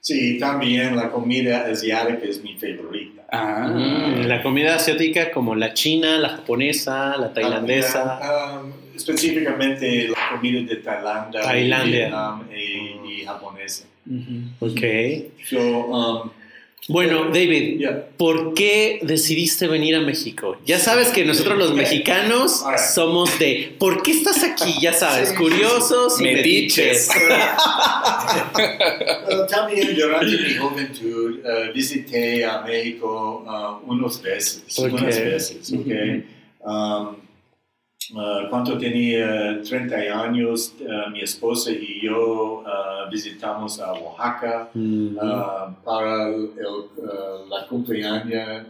Sí, 0.00 0.38
también 0.38 0.96
la 0.96 1.10
comida 1.10 1.64
asiática 1.66 2.24
es 2.24 2.42
mi 2.42 2.54
favorita. 2.54 3.22
Ah, 3.30 3.68
Mm, 3.68 4.26
la 4.26 4.42
comida 4.42 4.74
asiática 4.74 5.30
como 5.30 5.54
la 5.54 5.72
china, 5.72 6.18
la 6.18 6.30
japonesa, 6.30 7.16
la 7.16 7.32
tailandesa. 7.32 8.18
Ah, 8.20 8.62
um, 8.62 8.72
específicamente 8.94 10.08
la 10.08 10.21
comida 10.32 10.60
de 10.68 10.76
Tailandia, 10.76 11.40
Tailandia. 11.42 11.98
Vietnam 12.00 12.48
y, 12.54 13.12
y 13.20 13.24
japonesa. 13.24 13.84
Ok. 14.60 14.80
So, 15.48 15.58
um, 15.60 16.30
Bueno, 16.88 17.26
David, 17.26 17.78
yeah. 17.78 18.06
¿por 18.16 18.54
qué 18.54 18.98
decidiste 19.02 19.68
venir 19.68 19.94
a 19.94 20.00
México? 20.00 20.56
Ya 20.66 20.80
sabes 20.80 21.08
que 21.10 21.24
nosotros 21.24 21.56
los 21.56 21.74
mexicanos 21.74 22.64
Alright. 22.64 22.80
somos 22.92 23.38
de 23.38 23.76
¿por 23.78 24.02
qué 24.02 24.10
estás 24.10 24.42
aquí? 24.42 24.74
Ya 24.80 24.92
sabes, 24.92 25.28
Sí, 25.28 25.36
curiosos 25.36 26.20
y 26.20 26.24
Metiches. 26.24 27.08
metiches. 27.08 27.08
Uh, 29.30 29.46
también 29.46 29.94
durante 29.94 30.26
mi 30.36 30.54
juventud 30.56 31.38
uh, 31.44 31.72
visité 31.72 32.44
a 32.44 32.62
México 32.62 33.44
uh, 33.46 33.88
unos 33.90 34.20
veces, 34.20 34.64
Ok. 34.78 34.92
unas 34.92 35.18
veces, 35.20 35.72
¿ok? 35.72 36.66
Um, 36.66 37.16
uh, 38.10 38.48
cuando 38.50 38.76
tenía 38.78 39.60
30 39.62 39.94
años, 39.96 40.74
uh, 40.80 41.10
mi 41.10 41.20
esposa 41.20 41.70
y 41.70 42.00
yo 42.02 42.62
uh, 42.64 43.10
visitamos 43.10 43.80
a 43.80 43.92
Oaxaca 43.92 44.68
Mm, 44.74 45.16
uh, 45.16 45.74
para 45.84 46.28
el, 46.28 46.44
uh, 46.44 47.48
la 47.48 47.66
cumpleaños, 47.68 48.66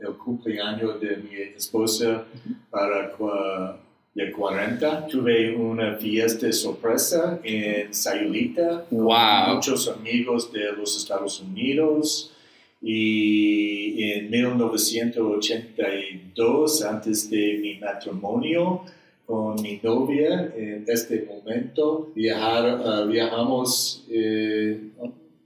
el 0.00 0.12
cumpleaños 0.16 1.00
de 1.00 1.16
mi 1.16 1.34
esposa 1.56 2.24
para 2.70 3.10
de 4.14 4.32
40. 4.32 5.06
Tuve 5.06 5.54
una 5.54 5.94
fiesta 5.96 6.52
sorpresa 6.52 7.38
en 7.42 7.92
Sayulita 7.94 8.84
con 8.90 9.04
Wow. 9.04 9.54
muchos 9.54 9.88
amigos 9.88 10.52
de 10.52 10.72
los 10.72 10.96
Estados 10.96 11.40
Unidos. 11.40 12.32
Y 12.80 14.12
en 14.12 14.30
1982, 14.30 16.84
antes 16.84 17.28
de 17.28 17.58
mi 17.60 17.74
matrimonio 17.78 18.82
con 19.26 19.60
mi 19.60 19.80
novia, 19.82 20.54
en 20.56 20.84
este 20.86 21.28
momento 21.28 22.12
viajar, 22.14 22.80
uh, 22.80 23.04
viajamos 23.08 24.06
eh, 24.10 24.80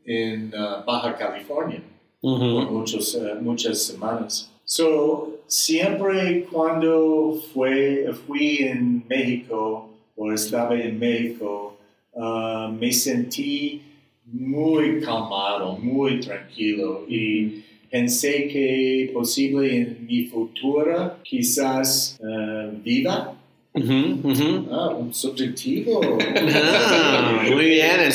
en 0.05 0.53
uh, 0.55 0.85
Baja 0.87 1.17
California 1.17 1.83
por 2.21 2.41
ujú. 2.41 2.71
muchos, 2.71 3.17
eh, 3.17 3.35
muchas 3.41 3.83
semanas. 3.83 4.49
So, 4.65 5.41
siempre 5.47 6.47
cuando 6.51 7.39
fue, 7.53 8.11
fui 8.27 8.59
en 8.59 9.05
México 9.09 9.89
o 10.17 10.33
estaba 10.33 10.81
en 10.81 10.99
México, 10.99 11.77
ah, 12.17 12.73
me 12.79 12.93
sentí 12.93 13.83
muy 14.27 15.01
calmado, 15.01 15.77
muy 15.79 16.21
tranquilo 16.21 17.05
y 17.09 17.63
pensé 17.91 18.49
que 18.49 19.11
posible 19.13 19.77
en 19.77 20.07
mi 20.07 20.25
futuro 20.27 21.17
quizás 21.23 22.19
ah, 22.25 22.71
viva. 22.83 23.35
Ah, 23.75 24.89
un 24.99 25.13
subjetivo. 25.15 26.01
Ah, 26.21 27.43
muy 27.51 27.65
bien, 27.67 28.01
el 28.01 28.13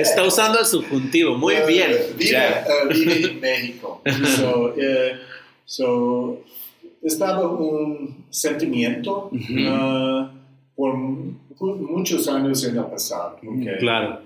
está 0.00 0.24
usando 0.24 0.58
el 0.58 0.64
subjuntivo, 0.66 1.34
muy 1.36 1.54
Uh, 1.54 1.66
bien. 1.66 1.90
Vive, 2.18 2.38
uh, 2.38 2.88
vive 2.92 3.30
en 3.30 3.40
México. 3.40 4.00
so, 4.36 4.74
so, 5.66 6.40
estaba 7.02 7.46
un 7.50 8.24
sentimiento 8.30 9.30
uh, 9.32 10.28
por 10.74 10.94
mu- 10.96 11.34
muchos 11.90 12.26
años 12.28 12.64
en 12.64 12.76
el 12.78 12.84
pasado. 12.84 13.36
ok, 13.46 13.78
Claro. 13.78 14.20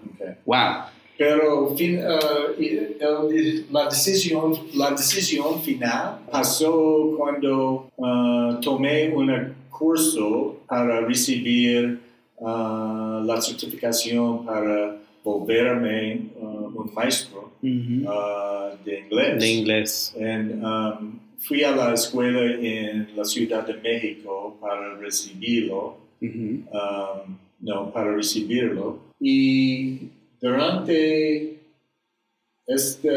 Wow. 0.47 0.85
Pero 1.21 1.77
fin- 1.77 1.99
uh, 1.99 2.57
la, 3.71 3.85
decisión, 3.91 4.55
la 4.75 4.93
decisión 4.93 5.61
final 5.61 6.21
pasó 6.33 7.15
cuando 7.19 7.91
uh, 7.97 8.59
tomé 8.63 9.13
un 9.15 9.31
curso 9.69 10.57
para 10.67 11.03
recibir 11.03 12.01
uh, 12.39 13.23
la 13.23 13.39
certificación 13.39 14.47
para 14.47 14.97
volverme 15.23 16.23
un 16.41 16.91
maestro 16.95 17.53
de 17.61 18.99
inglés. 19.01 19.39
De 19.39 19.49
inglés. 19.53 20.15
And, 20.19 20.65
um, 20.65 21.19
fui 21.39 21.63
a 21.65 21.77
la 21.77 21.93
escuela 21.93 22.41
en 22.41 23.11
la 23.15 23.25
Ciudad 23.27 23.67
de 23.67 23.75
México 23.75 24.57
para 24.59 24.95
recibirlo 24.97 25.99
um, 26.23 27.37
no, 27.61 27.93
para 27.93 28.15
recibirlo. 28.15 29.01
Y 29.21 29.99
durante 30.41 31.57
este 32.67 33.11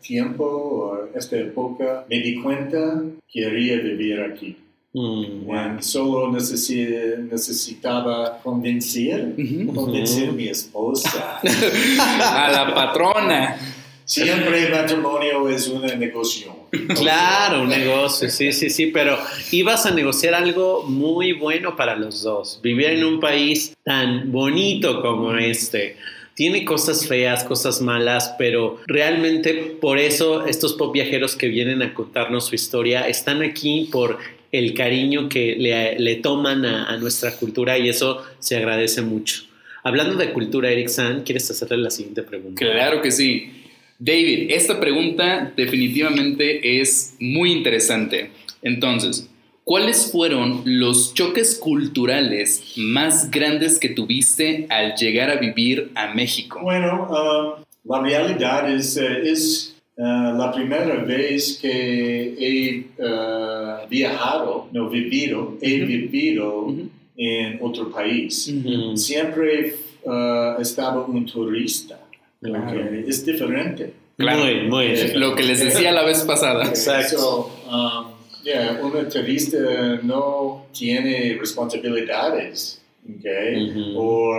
tiempo 0.00 0.44
o 0.44 1.08
esta 1.16 1.36
época 1.36 2.04
me 2.08 2.20
di 2.20 2.40
cuenta 2.40 3.02
que 3.28 3.42
quería 3.42 3.76
vivir 3.78 4.20
aquí. 4.20 4.56
Mm, 4.92 5.44
wow. 5.46 5.80
Solo 5.82 6.30
necesi- 6.30 7.18
necesitaba 7.28 8.38
convencer, 8.42 9.34
convencer 9.74 10.28
a 10.28 10.32
mi 10.32 10.46
esposa. 10.46 11.40
A 12.00 12.50
la 12.52 12.72
patrona. 12.74 13.56
Siempre 14.04 14.66
el 14.66 14.70
matrimonio 14.70 15.48
es 15.48 15.66
un 15.66 15.80
negocio. 15.98 16.54
Claro, 16.94 17.62
un 17.62 17.70
negocio, 17.70 18.28
sí, 18.28 18.52
sí, 18.52 18.68
sí, 18.68 18.88
pero 18.88 19.16
ibas 19.50 19.86
a 19.86 19.90
negociar 19.92 20.34
algo 20.34 20.84
muy 20.84 21.32
bueno 21.32 21.74
para 21.74 21.96
los 21.96 22.22
dos. 22.22 22.60
Vivir 22.62 22.90
en 22.90 23.04
un 23.04 23.18
país 23.18 23.74
tan 23.82 24.30
bonito 24.30 25.00
como 25.00 25.34
este. 25.34 25.96
Tiene 26.34 26.64
cosas 26.64 27.06
feas, 27.06 27.44
cosas 27.44 27.80
malas, 27.80 28.34
pero 28.38 28.80
realmente 28.86 29.54
por 29.80 29.98
eso 29.98 30.46
estos 30.46 30.74
pop 30.74 30.92
viajeros 30.92 31.36
que 31.36 31.48
vienen 31.48 31.82
a 31.82 31.94
contarnos 31.94 32.46
su 32.46 32.54
historia 32.54 33.08
están 33.08 33.42
aquí 33.42 33.88
por 33.92 34.18
el 34.50 34.74
cariño 34.74 35.28
que 35.28 35.56
le, 35.56 35.98
le 35.98 36.16
toman 36.16 36.64
a, 36.64 36.86
a 36.86 36.96
nuestra 36.96 37.36
cultura 37.36 37.78
y 37.78 37.88
eso 37.88 38.24
se 38.38 38.56
agradece 38.56 39.02
mucho. 39.02 39.44
Hablando 39.82 40.16
de 40.16 40.32
cultura, 40.32 40.70
Eric 40.70 40.88
San, 40.88 41.22
¿quieres 41.22 41.50
hacerle 41.50 41.76
la 41.78 41.90
siguiente 41.90 42.22
pregunta? 42.22 42.64
Claro 42.64 43.02
que 43.02 43.10
sí. 43.10 43.50
David, 43.98 44.46
esta 44.50 44.80
pregunta 44.80 45.52
definitivamente 45.56 46.80
es 46.80 47.14
muy 47.20 47.52
interesante. 47.52 48.30
Entonces, 48.62 49.28
¿cuáles 49.64 50.10
fueron 50.12 50.62
los 50.64 51.14
choques 51.14 51.56
culturales 51.58 52.74
más 52.76 53.30
grandes 53.30 53.78
que 53.78 53.88
tuviste 53.88 54.66
al 54.70 54.94
llegar 54.94 55.30
a 55.30 55.36
vivir 55.36 55.90
a 55.94 56.14
México? 56.14 56.60
Bueno, 56.62 57.08
um, 57.10 57.64
la 57.90 58.00
realidad 58.00 58.70
es, 58.70 58.96
eh, 58.96 59.22
es 59.24 59.74
uh, 59.96 60.02
la 60.36 60.52
primera 60.54 60.96
vez 61.04 61.58
que 61.60 62.34
he 62.38 63.02
uh, 63.02 63.88
viajado, 63.88 64.68
no 64.72 64.88
vivido, 64.88 65.56
he 65.60 65.78
Ujú. 65.78 65.86
vivido 65.86 66.58
Ujú. 66.66 66.88
en 67.16 67.58
otro 67.62 67.90
país. 67.90 68.50
Mm, 68.52 68.96
Siempre 68.96 69.74
uh, 70.04 70.60
estaba 70.60 71.04
un 71.04 71.26
turista. 71.26 71.98
Claro. 72.42 72.78
Es 73.06 73.24
diferente. 73.24 73.94
Claro. 74.18 74.44
Muy, 74.44 74.68
muy. 74.68 74.84
Eh, 74.86 75.12
Lo 75.16 75.34
que 75.34 75.42
les 75.42 75.60
decía 75.60 75.90
la 75.92 76.04
vez 76.04 76.22
pasada. 76.22 76.64
Exacto. 76.68 77.18
So, 77.18 77.50
um, 77.70 78.13
yeah, 78.44 78.78
un 78.82 80.06
no 80.06 80.66
tiene 80.72 81.36
responsabilidades, 81.40 82.80
okay? 83.18 83.94
O 83.96 84.34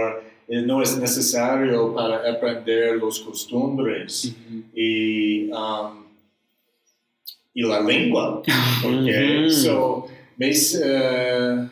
eh, 0.48 0.62
no 0.62 0.82
es 0.82 0.98
necesario 0.98 1.94
para 1.94 2.30
aprender 2.30 2.98
los 2.98 3.20
costumbres 3.20 4.36
y, 4.76 5.50
um, 5.50 6.06
y 7.54 7.64
la 7.64 7.80
lengua. 7.82 8.44
Okay? 8.86 9.50
So, 9.50 10.08
me, 10.38 10.52
eh, 10.52 11.68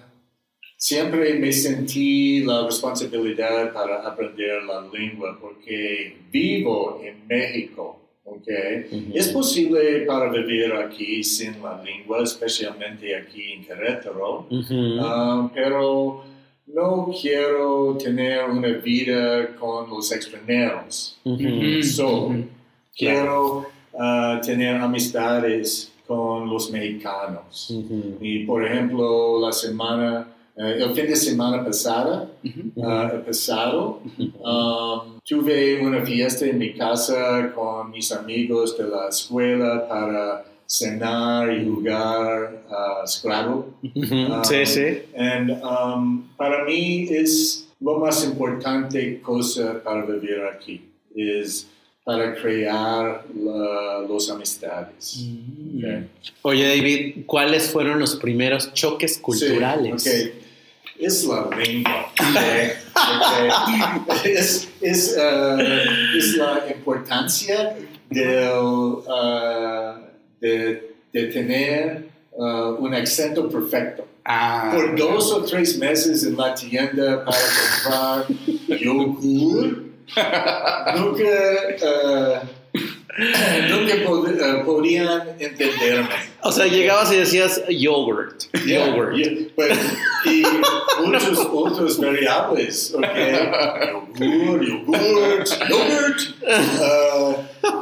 siempre 0.77 1.35
me 1.35 1.51
sentí 1.51 2.43
la 2.43 2.65
responsabilidad 2.65 3.71
para 3.71 4.07
aprender 4.07 4.63
la 4.63 4.81
lengua 4.91 5.37
porque 5.39 6.17
vivo 6.31 6.99
en 7.03 7.27
México. 7.27 7.99
Okay? 8.25 8.85
Ujú. 8.91 9.11
Es 9.13 9.27
posible 9.29 10.01
para 10.07 10.29
vivir 10.31 10.71
aquí 10.73 11.23
sin 11.23 11.61
la 11.61 11.81
lengua, 11.83 12.23
especialmente 12.23 13.15
aquí 13.15 13.53
en 13.53 13.65
Querétaro, 13.65 14.47
ah, 15.01 15.49
pero 15.53 16.23
no 16.67 17.11
quiero 17.21 17.97
tener 18.01 18.49
una 18.49 18.69
vida 18.69 19.53
con 19.59 19.89
los 19.89 20.11
extranjeros. 20.11 21.19
So, 21.83 22.27
Ujú. 22.27 22.45
quiero 22.95 23.65
ah, 23.99 24.39
tener 24.43 24.77
amistades 24.77 25.91
con 26.07 26.49
los 26.49 26.71
mexicanos. 26.71 27.73
Y 28.21 28.45
por 28.45 28.65
ejemplo, 28.65 29.39
la 29.41 29.51
semana, 29.51 30.27
el 30.55 30.93
fin 30.93 31.07
de 31.07 31.15
semana 31.15 31.63
pasada, 31.63 32.29
Ujú. 32.43 32.83
ah, 32.85 33.11
el 33.13 33.21
pasado, 33.21 34.01
um, 34.17 35.19
tuve 35.27 35.81
una 35.81 36.05
fiesta 36.05 36.45
en 36.45 36.57
mi 36.59 36.73
casa 36.73 37.51
con 37.55 37.91
mis 37.91 38.11
amigos 38.11 38.77
de 38.77 38.83
la 38.87 39.09
escuela 39.09 39.87
para 39.87 40.45
cenar 40.67 41.51
y 41.53 41.65
jugar 41.65 42.63
a 42.69 43.05
Scrabble. 43.07 43.63
Ujú, 43.83 44.33
Um, 44.33 44.43
sí, 44.43 44.65
sí. 44.65 45.01
And 45.17 45.51
um, 45.63 46.23
para 46.37 46.63
mí 46.65 47.07
es 47.09 47.67
lo 47.79 47.99
más 47.99 48.23
importante 48.23 49.19
cosa 49.21 49.81
para 49.83 50.05
vivir 50.05 50.41
aquí, 50.55 50.81
es 51.15 51.67
para 52.05 52.35
crear 52.35 53.23
la- 53.35 54.05
los 54.07 54.29
amistades. 54.29 55.19
Mm. 55.25 55.77
Okay. 55.79 56.09
Oye, 56.43 56.67
David, 56.77 57.25
¿cuáles 57.25 57.69
fueron 57.71 57.99
los 57.99 58.15
primeros 58.17 58.73
choques 58.73 59.17
culturales? 59.17 60.03
Sí, 60.03 60.09
ok. 60.09 60.42
Es 61.03 61.25
la 61.25 61.49
lengua. 61.49 62.13
Es, 64.23 64.69
es, 64.79 65.17
uh, 65.17 65.59
es 66.17 66.37
la 66.37 66.63
importancia 66.73 67.75
del, 68.09 68.53
uh, 68.53 69.99
de, 70.39 70.95
de 71.11 71.23
tener 71.27 72.07
uh, 72.31 72.75
un 72.79 72.93
acento 72.93 73.49
perfecto. 73.49 74.07
Ah, 74.23 74.71
Por 74.73 74.95
dos 74.95 75.29
o 75.33 75.43
tres 75.43 75.77
meses 75.77 76.23
en 76.23 76.37
la 76.37 76.55
tienda 76.55 77.25
para 77.25 77.37
comprar 77.83 78.79
yogur, 78.79 79.83
nunca, 80.95 82.43
uh, 83.19 83.69
nunca 83.69 83.95
pod- 84.05 84.39
uh, 84.41 84.65
podían 84.65 85.35
entenderme. 85.39 86.09
O 86.41 86.51
sea, 86.51 86.65
llegabas 86.65 87.11
y 87.11 87.17
decías 87.17 87.61
yogurt. 87.69 88.45
Yeah, 88.65 88.87
yogurt. 88.87 89.15
yeah, 89.15 89.29
but 89.55 89.71
y 90.25 90.43
muchos 91.05 91.39
otros 91.53 91.99
variables, 91.99 92.93
ok, 92.93 93.03
yogur, 94.19 94.65
yogurt, 94.65 95.49
yogurt, 95.69 96.19
uh, 96.41 97.33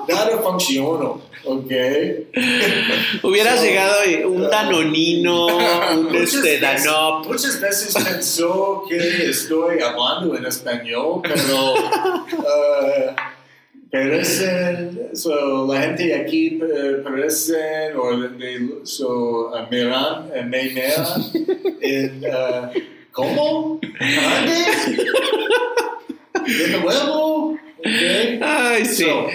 nada 0.07 0.37
funcionó, 0.43 1.21
ok. 1.45 1.71
Hubieras 3.23 3.59
So, 3.59 3.65
llegado 3.65 3.95
un 4.27 4.43
uh, 4.43 4.49
danonino, 4.49 5.47
un 5.93 6.03
Muchas 6.11 6.33
este, 6.35 6.59
danop. 6.59 7.27
Muchas 7.27 7.59
veces 7.61 7.95
pensó 8.03 8.83
que 8.87 9.29
estoy 9.29 9.79
hablando 9.81 10.35
en 10.35 10.45
español, 10.45 11.21
pero 11.23 11.75
uh, 13.91 13.97
parecen, 13.97 15.09
so, 15.13 15.67
la 15.67 15.81
gente 15.81 16.15
aquí 16.15 16.59
eh, 16.61 17.01
parecen, 17.03 17.95
o 17.97 18.17
de, 18.17 18.85
so, 18.85 19.49
uh, 19.49 19.67
miran, 19.69 20.29
eh, 20.33 20.43
me 20.43 20.63
miran, 20.69 21.21
en, 21.81 22.23
uh, 22.23 22.71
¿cómo? 23.11 23.79
¿Dónde? 23.81 24.65
¿De 26.47 26.79
nuevo? 26.79 27.57
Okay. 27.79 28.39
Ay, 28.41 28.85
sí. 28.85 29.03
So, 29.03 29.27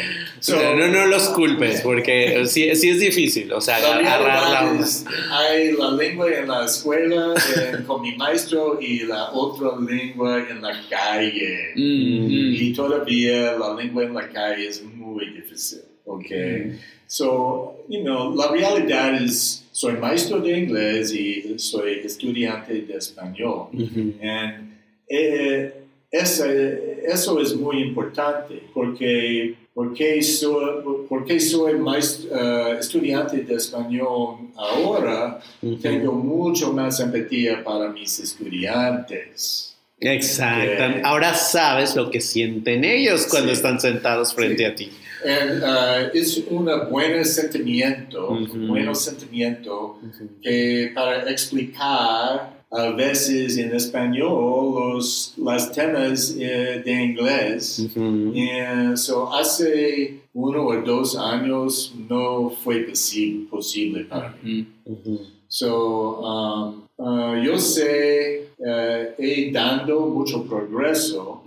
so, 0.46 0.76
no, 0.76 0.88
no, 0.88 1.06
los 1.06 1.28
culpes, 1.30 1.80
porque 1.80 2.44
sí, 2.46 2.74
sí 2.76 2.90
es 2.90 3.00
difícil, 3.00 3.52
o 3.52 3.60
sea, 3.60 3.76
agarrar 3.76 4.50
la 4.50 4.70
onda. 4.70 4.86
hay 5.30 5.72
la 5.72 5.90
lengua 5.90 6.30
en 6.30 6.48
la 6.48 6.64
escuela 6.64 7.34
eh, 7.34 7.78
con 7.86 8.02
mi 8.02 8.14
maestro 8.16 8.78
y 8.80 9.00
la 9.00 9.32
otra 9.32 9.70
lengua 9.80 10.46
en 10.48 10.62
la 10.62 10.80
calle. 10.88 11.72
Mm, 11.74 12.26
mm. 12.26 12.54
Y 12.54 12.72
todavía 12.72 13.52
la 13.58 13.74
lengua 13.74 14.04
en 14.04 14.14
la 14.14 14.28
calle 14.28 14.68
es 14.68 14.82
muy 14.84 15.30
difícil. 15.30 15.80
Okay. 16.04 16.78
So, 17.08 17.84
you 17.88 18.02
know, 18.02 18.32
la 18.34 18.52
realidad 18.52 19.20
es, 19.20 19.66
soy 19.72 19.94
maestro 19.94 20.40
de 20.40 20.58
inglés 20.58 21.12
y 21.12 21.58
soy 21.58 22.00
estudiante 22.04 22.82
de 22.82 22.94
español. 22.94 23.68
Ujú. 23.72 24.14
And, 24.22 24.72
eh, 25.08 25.85
eso 26.20 27.40
es 27.40 27.54
muy 27.56 27.82
importante 27.82 28.62
porque, 28.74 29.54
porque, 29.74 30.22
soy, 30.22 30.82
porque 31.08 31.38
soy 31.40 31.74
maest- 31.74 32.26
eh, 32.30 32.76
estudiante 32.80 33.38
de 33.38 33.54
español 33.54 34.36
ahora, 34.56 35.40
Ujú. 35.62 35.76
tengo 35.76 36.12
mucho 36.12 36.72
más 36.72 36.98
empatía 37.00 37.62
para 37.62 37.88
mis 37.90 38.18
estudiantes. 38.20 39.72
Exacto. 39.98 40.82
Eh, 40.84 41.00
Ahora 41.04 41.32
sabes 41.34 41.96
lo 41.96 42.10
que 42.10 42.20
sienten 42.20 42.84
ellos 42.84 43.26
cuando 43.30 43.48
Sí. 43.48 43.54
están 43.56 43.80
sentados 43.80 44.34
frente 44.34 44.58
Sí. 44.58 44.64
a 44.64 44.74
ti. 44.74 44.90
And, 45.24 45.62
uh, 45.62 46.10
es 46.14 46.36
un 46.50 46.68
buen 46.90 47.24
sentimiento, 47.24 48.30
Ujú. 48.30 48.52
un 48.54 48.68
buen 48.68 48.94
sentimiento 48.94 49.98
que 50.42 50.92
para 50.94 51.28
explicar 51.30 52.55
a 52.70 52.90
veces 52.90 53.56
en 53.58 53.74
español 53.74 54.74
los, 54.94 55.34
los 55.36 55.72
temas 55.72 56.34
eh, 56.38 56.82
de 56.84 56.92
inglés. 57.04 57.78
Ujú. 57.78 58.32
Eh, 58.34 58.92
so, 58.96 59.32
hace 59.32 60.20
uno 60.34 60.66
o 60.66 60.76
dos 60.82 61.16
años 61.16 61.94
no 62.08 62.50
fue 62.50 62.86
posi- 62.86 63.48
posible 63.48 64.04
para 64.04 64.34
mí. 64.42 64.66
Mm. 64.84 65.16
So, 65.48 66.20
um, 66.20 66.82
uh, 66.98 67.36
yo 67.42 67.56
sé, 67.58 68.48
eh, 68.58 69.14
he 69.16 69.52
dado 69.52 70.00
mucho 70.06 70.42
progreso, 70.44 71.42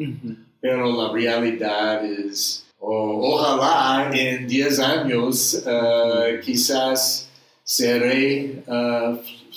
pero 0.61 0.89
la 0.95 1.11
realidad 1.11 2.03
es, 2.05 2.65
ojalá 2.79 4.09
en 4.13 4.47
10 4.47 4.79
años 4.79 5.63
eh, 5.67 6.39
quizás 6.43 7.29
seré 7.63 8.63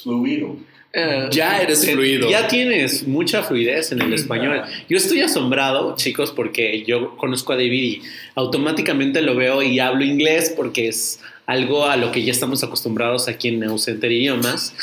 fluido. 0.03 0.57
Eh, 0.94 1.28
Ya 1.31 1.61
eres 1.62 1.81
te- 1.81 1.92
fluido. 1.92 2.28
Ya 2.31 2.46
tienes 2.48 3.07
mucha 3.07 3.42
fluidez 3.42 3.92
en 3.92 4.02
el 4.02 4.12
español. 4.12 4.62
Yo 4.88 4.96
estoy 4.98 5.22
asombrado, 5.22 5.96
chicos, 5.96 6.33
porque 6.33 6.85
yo 6.87 7.16
conozco 7.16 7.52
a 7.55 7.57
David 7.57 7.83
y 7.83 8.02
automáticamente 8.35 9.22
lo 9.22 9.35
veo 9.35 9.62
y 9.62 9.78
hablo 9.78 10.05
inglés 10.05 10.52
porque 10.55 10.88
es 10.88 11.20
algo 11.46 11.87
a 11.87 11.96
lo 11.96 12.12
que 12.12 12.22
ya 12.22 12.31
estamos 12.33 12.62
acostumbrados 12.62 13.26
aquí 13.28 13.48
en 13.48 13.64
Ausenter 13.64 14.12
Idiomas. 14.12 14.74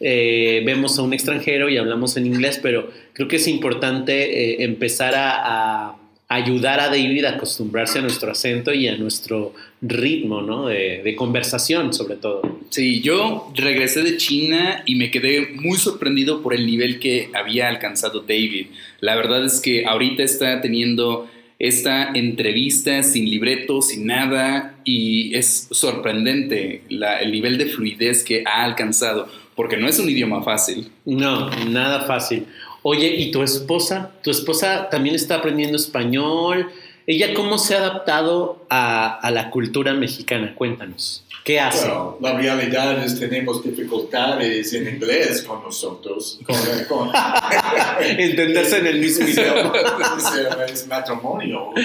Eh, 0.00 0.62
vemos 0.66 0.98
a 0.98 1.02
un 1.02 1.12
extranjero 1.12 1.68
y 1.68 1.76
hablamos 1.76 2.16
en 2.16 2.26
inglés, 2.26 2.58
pero 2.60 2.90
creo 3.12 3.28
que 3.28 3.36
es 3.36 3.46
importante 3.46 4.14
eh, 4.62 4.64
empezar 4.64 5.14
a, 5.14 5.90
a 5.90 5.96
ayudar 6.28 6.80
a 6.80 6.88
David 6.88 7.24
a 7.24 7.30
acostumbrarse 7.36 8.00
a 8.00 8.02
nuestro 8.02 8.32
acento 8.32 8.72
y 8.74 8.88
a 8.88 8.96
nuestro 8.96 9.54
ritmo 9.82 10.40
¿no? 10.42 10.66
de, 10.68 11.02
de 11.02 11.16
conversación, 11.16 11.92
sobre 11.92 12.16
todo. 12.16 12.42
Sí, 12.70 13.00
yo 13.00 13.50
regresé 13.56 14.02
de 14.02 14.16
China 14.16 14.82
y 14.86 14.94
me 14.94 15.10
quedé 15.10 15.48
muy 15.56 15.76
sorprendido 15.76 16.40
por 16.40 16.54
el 16.54 16.64
nivel 16.66 17.00
que 17.00 17.30
había 17.34 17.68
alcanzado 17.68 18.20
David. 18.20 18.66
La 19.00 19.16
verdad 19.16 19.44
es 19.44 19.60
que 19.60 19.84
ahorita 19.84 20.22
está 20.22 20.60
teniendo 20.60 21.28
esta 21.58 22.10
entrevista 22.14 23.02
sin 23.02 23.28
libreto, 23.28 23.82
sin 23.82 24.06
nada, 24.06 24.76
y 24.84 25.34
es 25.34 25.68
sorprendente 25.70 26.82
la- 26.88 27.20
el 27.20 27.30
nivel 27.30 27.58
de 27.58 27.66
fluidez 27.66 28.24
que 28.24 28.42
ha 28.46 28.64
alcanzado, 28.64 29.28
porque 29.54 29.76
no 29.76 29.86
es 29.88 29.98
un 29.98 30.08
idioma 30.08 30.42
fácil. 30.42 30.88
No, 31.04 31.50
nada 31.66 32.00
fácil. 32.04 32.46
Oye, 32.82 33.14
¿y 33.16 33.30
tu 33.30 33.42
esposa? 33.42 34.12
¿Tu 34.24 34.30
esposa 34.32 34.88
también 34.90 35.14
está 35.14 35.36
aprendiendo 35.36 35.76
español? 35.76 36.68
¿Ella 37.06 37.34
cómo 37.34 37.58
se 37.58 37.74
ha 37.74 37.78
adaptado 37.78 38.64
a, 38.70 39.18
a 39.18 39.30
la 39.30 39.50
cultura 39.50 39.92
mexicana? 39.94 40.54
Cuéntanos. 40.54 41.24
¿Qué 41.44 41.58
hace? 41.58 41.88
Bueno, 41.88 42.16
la 42.20 42.34
realidad 42.36 43.02
es 43.04 43.14
que 43.14 43.26
tenemos 43.26 43.64
dificultades 43.64 44.72
en 44.74 44.94
inglés 44.94 45.42
con 45.42 45.62
nosotros, 45.64 46.38
con, 46.46 46.56
con- 46.88 47.10
Entenderse 48.00 48.78
en 48.78 48.86
el 48.86 49.00
mismo 49.00 49.26
idioma. 49.26 49.72
es, 50.66 50.72
es 50.72 50.86
matrimonio. 50.86 51.64
¿ok? 51.70 51.78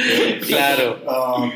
Claro. 0.45 0.99
Um, 1.07 1.51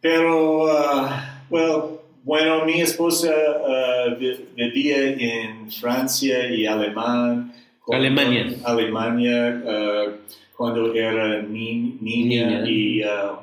pero, 0.00 0.64
uh, 0.64 1.08
well, 1.50 1.82
bueno, 2.24 2.64
mi 2.64 2.80
esposa 2.80 3.30
uh, 3.30 4.16
vi- 4.18 4.46
vivía 4.56 4.96
en 5.10 5.70
Francia 5.70 6.48
y 6.50 6.66
Alemán. 6.66 7.52
Alemania. 7.92 8.46
Alemania, 8.64 9.62
uh, 9.64 10.10
cuando 10.56 10.92
era 10.94 11.42
ni- 11.42 11.96
niña, 12.00 12.60
Niña. 12.60 12.70
y 12.70 13.02
uh, 13.02 13.36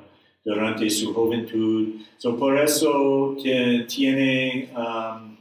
durante 0.43 0.89
su 0.89 1.13
juventud. 1.13 1.89
So, 2.17 2.37
por 2.37 2.57
eso 2.57 3.35
que 3.41 3.85
tiene 3.87 4.69
um, 4.75 5.35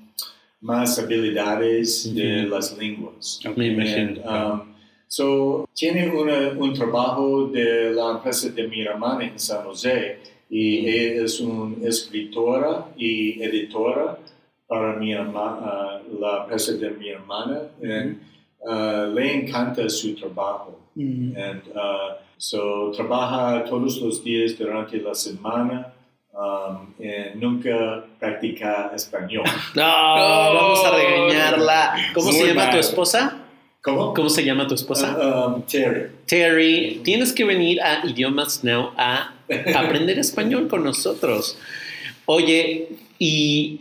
más 0.61 0.98
habilidades 0.98 2.14
de 2.14 2.42
las 2.44 2.76
lenguas. 2.76 3.40
Me 3.56 3.68
imagino. 3.68 4.20
Um, 4.22 4.61
so, 5.06 5.68
tiene 5.74 6.11
una- 6.11 6.50
un 6.59 6.72
trabajo 6.74 7.46
de 7.48 7.92
la 7.92 8.12
empresa 8.12 8.48
de 8.50 8.66
mi 8.68 8.83
hermana 8.83 9.24
en 9.24 9.38
San 9.38 9.64
José 9.64 10.18
y 10.50 10.88
ella 10.88 11.24
es 11.24 11.40
una 11.40 11.87
escritora 11.87 12.88
y 12.96 13.40
editora 13.42 14.18
para 14.66 14.96
mi 14.96 15.12
herma- 15.12 16.00
uh, 16.02 16.20
la 16.20 16.42
empresa 16.42 16.72
de 16.72 16.90
mi 16.90 17.09
hermana. 17.11 17.61
And, 17.83 18.18
uh, 18.61 19.14
le 19.14 19.35
encanta 19.35 19.88
su 19.88 20.14
trabajo. 20.14 20.76
And, 21.37 21.63
uh, 21.75 22.15
so, 22.39 22.93
trabaja 22.93 23.65
todos 23.65 24.01
los 24.01 24.23
días 24.23 24.59
durante 24.59 24.99
la 24.99 25.15
semana. 25.15 25.93
um, 26.33 26.95
y 26.99 27.39
nunca 27.39 28.05
practica 28.19 28.91
español. 28.95 29.45
No, 29.75 29.83
vamos 29.83 30.85
a 30.85 30.91
regañarla. 30.97 31.97
¿Cómo 32.15 32.33
se 32.33 32.47
llama 32.47 32.71
tu 32.71 32.79
esposa? 32.79 33.37
¿Cómo? 33.83 34.15
¿Cómo 34.15 34.29
se 34.29 34.45
llama 34.45 34.67
tu 34.67 34.75
esposa? 34.75 35.17
Uh, 35.17 35.55
um, 35.55 35.63
Terry. 35.63 36.11
Terry, 36.27 37.01
tienes 37.03 37.33
que 37.33 37.45
venir 37.45 37.81
a 37.81 38.07
Idiomas 38.07 38.63
Now 38.63 38.93
a 38.97 39.33
aprender 39.75 40.19
español 40.19 40.69
con 40.69 40.85
nosotros. 40.85 41.59
Oye, 42.27 42.89
y 43.19 43.81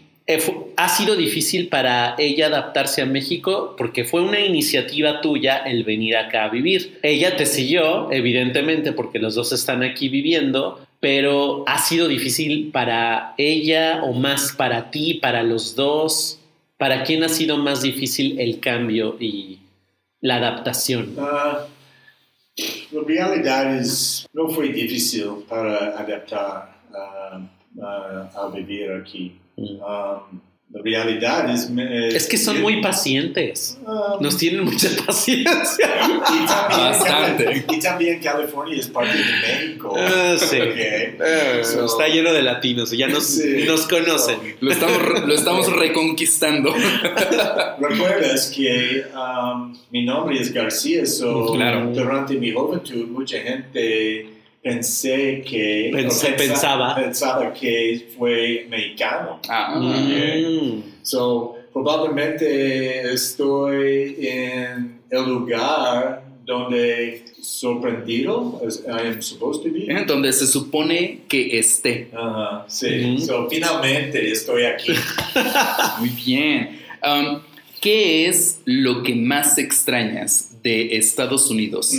ha 0.75 0.89
sido 0.89 1.15
difícil 1.15 1.69
para 1.69 2.13
ella 2.19 2.47
adaptarse 2.47 3.01
a 3.01 3.07
México 3.07 3.73
porque 3.77 4.05
fue 4.05 4.21
una 4.21 4.39
iniciativa 4.39 5.21
tuya 5.21 5.57
el 5.57 5.83
venir 5.83 6.17
acá 6.17 6.45
a 6.45 6.49
vivir. 6.49 6.99
Ella 7.01 7.35
te 7.35 7.47
siguió, 7.47 8.11
evidentemente, 8.11 8.91
porque 8.91 9.17
los 9.17 9.33
dos 9.33 9.51
están 9.51 9.81
aquí 9.81 10.07
viviendo, 10.07 10.85
pero 10.99 11.63
ha 11.67 11.79
sido 11.79 12.07
difícil 12.07 12.69
para 12.71 13.33
ella 13.37 14.03
o 14.03 14.13
más 14.13 14.53
para 14.55 14.91
ti, 14.91 15.15
para 15.15 15.41
los 15.41 15.75
dos. 15.75 16.39
¿Para 16.77 17.03
quién 17.03 17.23
ha 17.23 17.29
sido 17.29 17.57
más 17.57 17.81
difícil 17.81 18.39
el 18.39 18.59
cambio 18.59 19.17
y 19.19 19.59
la 20.21 20.35
adaptación? 20.35 21.15
Ah, 21.17 21.65
la 22.91 23.01
realidad 23.01 23.75
es, 23.75 24.27
no 24.31 24.47
fue 24.47 24.69
difícil 24.69 25.43
para 25.47 25.99
adaptar 25.99 26.77
ah, 26.93 27.41
ah, 27.81 28.29
a 28.35 28.55
vivir 28.55 28.91
aquí. 28.91 29.38
Um, 29.63 30.39
la 30.71 30.83
realidad 30.83 31.49
es... 31.49 31.67
me- 31.71 32.09
Es 32.09 32.27
que 32.27 32.37
son 32.37 32.61
muy 32.61 32.79
pacientes. 32.79 33.79
Ah, 33.87 34.17
Nos 34.21 34.37
tienen 34.37 34.63
mucha 34.63 34.87
paciencia. 35.03 35.49
y 35.87 36.45
también, 36.45 36.91
Bastante. 36.91 37.65
y 37.71 37.79
también 37.79 38.19
California 38.21 38.77
es 38.79 38.87
parte 38.87 39.17
de 39.17 39.23
México. 39.23 39.95
Ah, 39.97 40.35
sí. 40.37 40.57
Ok. 40.61 40.75
Eh, 40.77 41.61
So- 41.63 41.85
está 41.85 42.07
lleno 42.07 42.31
de 42.31 42.43
latinos, 42.43 42.91
ya 42.91 43.07
nos, 43.07 43.23
Sí. 43.25 43.63
nos 43.67 43.87
conocen. 43.87 44.37
Lo 44.61 44.71
estamos, 44.71 44.99
lo 45.25 45.33
estamos 45.33 45.75
reconquistando. 45.75 46.71
Recuerdas 47.79 48.51
que 48.55 49.05
um, 49.15 49.75
mi 49.91 50.05
nombre 50.05 50.39
es 50.39 50.53
García, 50.53 51.05
so 51.07 51.53
Claro. 51.53 51.87
durante 51.91 52.35
mi 52.35 52.51
juventud 52.51 53.07
mucha 53.07 53.39
gente 53.39 54.29
pensé 54.61 55.41
que 55.47 55.89
Pensé- 55.93 56.33
o 56.33 56.37
pensaba. 56.37 56.95
pensaba 56.95 57.53
que 57.53 58.07
fue 58.17 58.65
mexicano. 58.69 59.39
Ah, 59.47 59.75
Mm. 59.79 60.81
So 61.03 61.55
probablemente 61.73 63.11
estoy 63.13 64.15
en 64.19 64.99
el 65.09 65.23
lugar 65.25 66.23
donde 66.45 67.23
sorprendido 67.41 68.61
as 68.65 68.81
I 68.87 69.07
am 69.07 69.21
supposed 69.21 69.63
to 69.63 69.69
be. 69.71 69.87
Donde 70.05 70.31
se 70.33 70.45
supone 70.47 71.21
que 71.27 71.57
esté. 71.57 72.09
Ajá, 72.13 72.65
sí. 72.67 73.13
Ujú. 73.15 73.25
So 73.25 73.47
finalmente 73.49 74.31
estoy 74.31 74.63
aquí. 74.65 74.91
Muy 75.99 76.09
bien. 76.09 76.79
Um, 77.03 77.39
¿Qué 77.79 78.27
es 78.27 78.59
lo 78.65 79.03
que 79.03 79.15
más 79.15 79.57
extrañas 79.57 80.51
de 80.61 80.97
Estados 80.97 81.49
Unidos? 81.49 81.93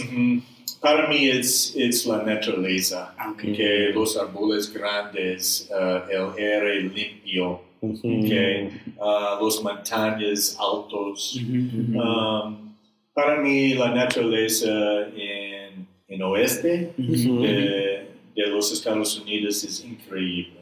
Para 0.80 1.08
mí 1.08 1.28
es, 1.28 1.74
es 1.76 2.06
la 2.06 2.22
naturaleza, 2.22 3.14
ok. 3.30 3.40
que 3.54 3.90
los 3.92 4.16
árboles 4.16 4.72
grandes, 4.72 5.68
uh, 5.70 6.10
el 6.10 6.30
aire 6.38 6.82
limpio, 6.82 7.60
que 8.02 8.70
uh, 8.96 9.42
los 9.42 9.62
montañas 9.62 10.56
altos. 10.58 11.38
Um, 11.38 12.70
para 13.12 13.40
mí 13.42 13.74
la 13.74 13.94
naturaleza 13.94 15.08
en, 15.14 15.86
en 16.08 16.22
oeste 16.22 16.92
de, 16.96 18.06
de 18.34 18.46
los 18.48 18.72
Estados 18.72 19.18
Unidos 19.20 19.62
es 19.64 19.84
increíble. 19.84 20.60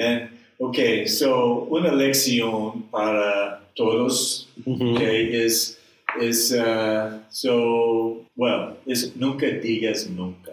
And, 0.00 0.30
ok, 0.58 1.06
so 1.06 1.68
una 1.70 1.92
lección 1.92 2.82
para 2.90 3.62
todos 3.76 4.48
que 4.64 5.44
es, 5.44 5.78
es 6.20 6.52
uh, 6.52 7.20
so, 7.30 8.23
well, 8.36 8.76
es 8.86 9.14
nunca 9.16 9.46
digas 9.46 10.08
nunca. 10.08 10.50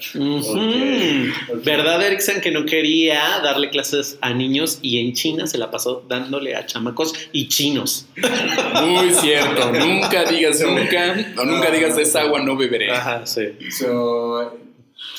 ¿Verdad, 1.63 2.05
Erickson, 2.05 2.41
que 2.41 2.51
no 2.51 2.65
quería 2.65 3.39
darle 3.43 3.69
clases 3.69 4.17
a 4.21 4.33
niños 4.33 4.79
y 4.81 4.99
en 4.99 5.13
China 5.13 5.47
se 5.47 5.57
la 5.57 5.71
pasó 5.71 6.05
dándole 6.07 6.55
a 6.55 6.65
chamacos 6.65 7.13
y 7.31 7.47
chinos? 7.47 8.07
Muy 8.83 9.11
cierto. 9.13 9.71
Nunca 9.71 10.25
digas 10.25 10.61
nunca, 10.61 11.33
o 11.37 11.45
nunca 11.45 11.71
digas 11.71 11.95
de 11.95 12.03
esa 12.03 12.21
agua 12.21 12.41
no 12.41 12.55
beberé. 12.55 12.91
Ajá, 12.91 13.25
sí. 13.25 13.49
So, 13.71 14.59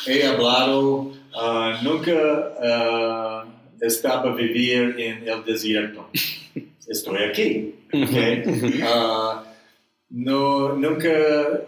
he 0.07 0.25
hablado, 0.25 1.13
uh, 1.35 1.83
nunca 1.83 2.13
uh, 2.63 3.85
estaba 3.85 4.35
vivir 4.35 4.95
en 4.99 5.29
el 5.29 5.45
desierto. 5.45 6.09
Estoy 6.87 7.23
aquí. 7.25 7.75
Okay? 7.93 8.43
Uh, 10.13 10.19
no, 10.19 10.75
nunca 10.77 11.09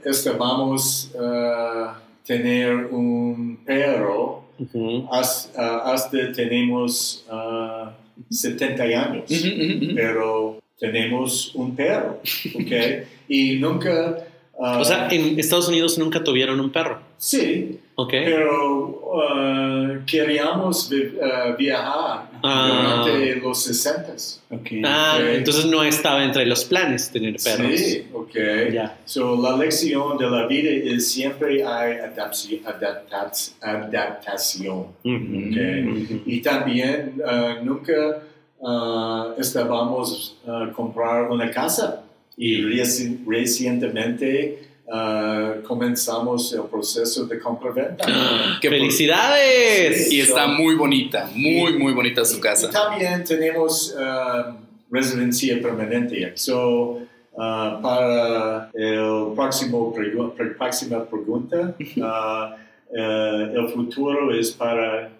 estábamos 0.04 1.10
uh, 1.14 1.94
tener 2.26 2.86
un 2.90 3.58
perro 3.64 4.44
Ujú. 4.58 5.08
has- 5.10 5.50
uh, 5.56 5.88
hasta 5.90 6.32
tenemos 6.32 7.24
uh, 7.30 7.88
70 8.30 8.82
años, 8.84 9.30
Ujú, 9.30 9.48
ujú, 9.48 9.84
ujú. 9.84 9.94
pero 9.94 10.62
tenemos 10.78 11.54
un 11.54 11.74
perro, 11.74 12.20
¿ok? 12.54 12.72
Y 13.28 13.56
nunca... 13.58 14.18
uh, 14.52 14.80
O 14.80 14.84
sea, 14.84 15.08
en 15.10 15.38
Estados 15.40 15.68
Unidos 15.68 15.96
nunca 15.98 16.22
tuvieron 16.22 16.60
un 16.60 16.70
perro, 16.70 17.00
sí, 17.16 17.80
¿ok? 17.96 18.10
pero 18.24 18.86
uh, 19.14 20.04
queríamos 20.06 20.88
vi- 20.90 21.16
uh, 21.18 21.56
viajar 21.56 22.30
Ah. 22.46 23.02
durante 23.06 23.36
los 23.36 23.62
60. 23.62 24.12
Ok. 24.50 24.66
Ah, 24.84 25.14
ok. 25.18 25.24
entonces 25.36 25.64
no 25.64 25.82
estaba 25.82 26.22
entre 26.22 26.44
los 26.44 26.64
planes 26.66 27.10
tener 27.10 27.36
perros. 27.42 27.80
Sí, 27.80 28.06
ok. 28.12 28.34
Ya. 28.72 28.98
So, 29.06 29.40
la 29.40 29.56
lección 29.56 30.18
de 30.18 30.28
la 30.28 30.46
vida 30.46 30.68
es 30.94 31.10
siempre 31.10 31.64
hay 31.64 31.94
adaptaci- 31.94 32.60
adaptac- 32.62 33.52
adaptación. 33.62 34.78
Ujú. 35.04 35.48
Ok. 35.48 35.56
Ujú. 36.02 36.22
Y 36.26 36.42
también 36.42 37.14
uh, 37.24 37.64
nunca 37.64 38.22
uh, 38.58 39.40
estábamos 39.40 40.36
a 40.46 40.70
comprar 40.74 41.30
una 41.30 41.50
casa. 41.50 42.02
Y 42.36 42.60
reci- 42.62 43.20
recientemente 43.26 44.63
uh, 44.86 45.62
comenzamos 45.66 46.52
el 46.52 46.62
proceso 46.62 47.26
de 47.26 47.38
compra-venta. 47.38 48.06
Qué 48.60 48.68
¡Felicidades! 48.68 50.12
Y 50.12 50.20
está 50.20 50.46
muy 50.46 50.74
bonita, 50.74 51.30
muy, 51.34 51.78
muy 51.78 51.92
bonita 51.92 52.24
su 52.24 52.38
Y 52.38 52.40
casa. 52.40 52.70
también 52.70 53.24
tenemos 53.24 53.94
uh, 53.96 54.54
residencia 54.90 55.60
permanente. 55.60 56.32
So, 56.36 57.00
uh, 57.32 57.80
para 57.82 58.70
el 58.74 59.32
próximo 59.34 59.92
pregu- 59.94 60.32
pre- 60.34 60.50
próxima 60.54 61.04
pregunta, 61.04 61.74
uh, 61.78 62.54
eh, 62.96 63.52
el 63.54 63.68
futuro 63.70 64.32
es 64.34 64.52
para 64.52 65.10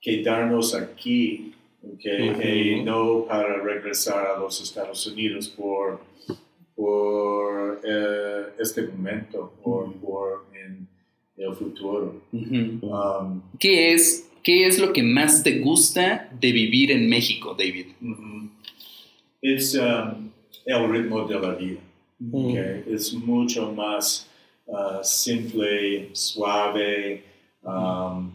quedarnos 0.00 0.74
aquí, 0.74 1.54
okay, 1.94 2.30
Ujú. 2.30 2.42
y 2.42 2.82
no 2.84 3.24
para 3.26 3.56
regresar 3.62 4.26
a 4.26 4.38
los 4.38 4.60
Estados 4.60 5.06
Unidos 5.06 5.48
por, 5.48 6.00
por 6.74 7.80
eh, 7.84 8.46
este 8.58 8.82
momento, 8.82 9.52
por, 9.62 9.92
por 9.94 10.46
en 10.54 10.86
el 11.36 11.54
futuro. 11.54 12.22
Ujú. 12.32 12.86
Um, 12.86 13.42
¿Qué 13.58 13.92
es, 13.92 14.30
¿Qué 14.42 14.66
es 14.66 14.78
lo 14.78 14.92
que 14.92 15.02
más 15.02 15.42
te 15.42 15.60
gusta 15.60 16.28
de 16.40 16.52
vivir 16.52 16.90
en 16.90 17.08
México, 17.08 17.54
David? 17.58 17.86
Mhm. 18.00 18.50
Es 19.40 19.74
um, 19.74 20.30
el 20.66 20.90
ritmo 20.90 21.26
de 21.26 21.38
la 21.40 21.54
vida. 21.54 21.80
okay? 22.30 22.84
Es 22.88 23.12
mucho 23.12 23.72
más 23.72 24.28
uh, 24.66 25.02
simple, 25.02 26.10
suave, 26.12 27.24
um, 27.64 28.30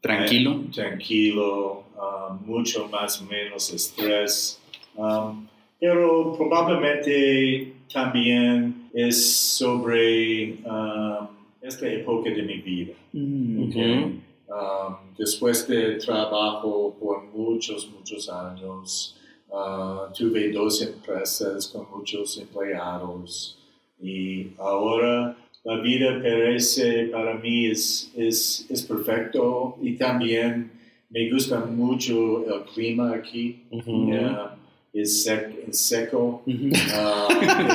Tranquilo. 0.00 0.60
eh, 0.66 0.70
tranquilo, 0.72 1.84
um, 1.96 2.46
mucho 2.46 2.88
más 2.88 3.20
menos 3.22 3.72
estrés. 3.72 4.60
Um, 4.96 5.46
pero 5.80 6.34
probablemente 6.36 7.72
también 7.92 8.88
es 8.92 9.34
sobre 9.34 10.58
um, 10.64 11.26
esta 11.60 11.88
época 11.88 12.30
de 12.30 12.42
mi 12.42 12.58
vida. 12.58 12.94
Mm. 13.12 13.68
Okay. 13.68 14.20
Um, 14.46 15.14
después 15.18 15.66
de 15.66 15.96
trabajo 15.96 16.94
por 17.00 17.24
muchos, 17.34 17.90
muchos 17.90 18.28
años, 18.28 19.16
uh, 19.48 20.12
tuve 20.16 20.52
dos 20.52 20.82
empresas 20.82 21.68
con 21.68 21.86
muchos 21.90 22.38
empleados 22.38 23.58
y 24.00 24.48
ahora 24.58 25.36
la 25.64 25.80
vida 25.80 26.20
parece 26.22 27.04
para 27.06 27.34
mí 27.34 27.66
es, 27.66 28.12
es, 28.16 28.66
es 28.68 28.82
perfecto 28.82 29.78
y 29.80 29.96
también 29.96 30.70
me 31.08 31.30
gusta 31.30 31.60
mucho 31.60 32.44
el 32.44 32.64
clima 32.64 33.14
aquí. 33.14 33.62
Yeah, 33.70 34.53
es, 34.94 35.26
sec- 35.26 35.52
es 35.68 35.78
seco. 35.80 36.42
Uh, 36.46 36.70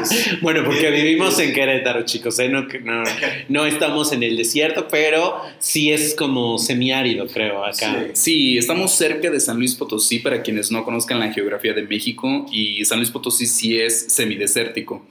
es- 0.02 0.40
Bueno, 0.42 0.64
porque 0.66 0.88
es- 0.88 1.04
vivimos 1.04 1.38
en 1.40 1.54
Querétaro, 1.54 2.04
chicos, 2.06 2.40
¿eh? 2.40 2.48
no, 2.50 2.62
no, 2.84 3.04
no 3.50 3.66
estamos 3.66 4.12
en 4.14 4.24
el 4.24 4.38
desierto, 4.38 4.88
pero 4.90 5.42
sí 5.60 5.92
es 5.92 6.16
como 6.16 6.58
semiárido, 6.58 7.28
creo, 7.28 7.64
acá. 7.66 8.06
Sí. 8.14 8.30
Sí, 8.30 8.58
estamos 8.58 8.94
cerca 8.96 9.30
de 9.30 9.40
San 9.40 9.58
Luis 9.58 9.76
Potosí, 9.76 10.20
para 10.20 10.42
quienes 10.42 10.72
no 10.72 10.84
conozcan 10.86 11.20
la 11.20 11.32
geografía 11.34 11.74
de 11.74 11.84
México, 11.84 12.46
y 12.52 12.84
San 12.86 13.00
Luis 13.00 13.12
Potosí 13.12 13.46
sí 13.46 13.78
es 13.80 14.12
semidesértico. 14.14 15.06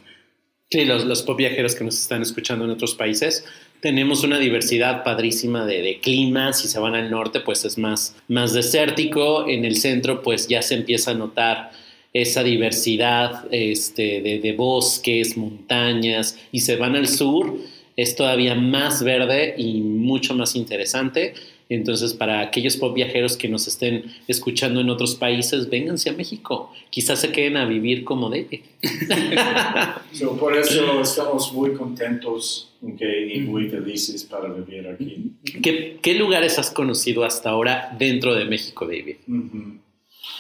Sí, 0.70 0.84
los, 0.84 1.04
los 1.06 1.22
pop 1.22 1.38
viajeros 1.38 1.74
que 1.74 1.84
nos 1.84 1.98
están 1.98 2.20
escuchando 2.22 2.64
en 2.66 2.70
otros 2.70 2.94
países, 2.94 3.44
tenemos 3.80 4.22
una 4.24 4.38
diversidad 4.38 5.02
padrísima 5.04 5.64
de, 5.64 5.80
de 5.82 6.00
climas. 6.00 6.60
Si 6.60 6.68
se 6.68 6.78
van 6.80 6.94
al 6.94 7.10
norte, 7.10 7.40
pues 7.40 7.64
es 7.64 7.78
más, 7.78 8.16
más 8.26 8.52
desértico. 8.52 9.48
En 9.48 9.64
el 9.64 9.76
centro, 9.76 10.20
pues 10.20 10.48
ya 10.48 10.60
se 10.62 10.74
empieza 10.74 11.12
a 11.12 11.14
notar 11.14 11.70
esa 12.12 12.42
diversidad 12.42 13.46
este, 13.50 14.20
de, 14.20 14.38
de 14.38 14.52
bosques, 14.52 15.36
montañas. 15.36 16.38
Y 16.52 16.60
se 16.60 16.76
van 16.76 16.96
al 16.96 17.08
sur, 17.08 17.58
es 17.96 18.16
todavía 18.16 18.54
más 18.54 19.02
verde 19.02 19.54
y 19.56 19.80
mucho 19.80 20.34
más 20.34 20.56
interesante. 20.56 21.34
Entonces, 21.70 22.14
para 22.14 22.40
aquellos 22.40 22.78
pop 22.78 22.94
viajeros 22.94 23.36
que 23.36 23.46
nos 23.46 23.68
estén 23.68 24.04
escuchando 24.26 24.80
en 24.80 24.88
otros 24.88 25.16
países, 25.16 25.68
vénganse 25.68 26.08
a 26.08 26.14
México. 26.14 26.72
Quizás 26.88 27.20
se 27.20 27.30
queden 27.30 27.58
a 27.58 27.66
vivir 27.66 28.04
como 28.04 28.30
David. 28.30 28.60
So, 30.12 30.36
por 30.38 30.56
eso 30.56 31.00
estamos 31.02 31.52
muy 31.52 31.74
contentos 31.74 32.72
okay, 32.82 33.34
y 33.34 33.40
muy 33.40 33.68
felices 33.68 34.24
para 34.24 34.48
vivir 34.50 34.88
aquí. 34.88 35.32
¿Qué, 35.62 35.98
qué 36.00 36.14
lugares 36.14 36.58
has 36.58 36.70
conocido 36.70 37.24
hasta 37.24 37.50
ahora 37.50 37.94
dentro 37.98 38.34
de 38.34 38.46
México, 38.46 38.86
David? 38.86 39.16
Ujú. 39.28 39.78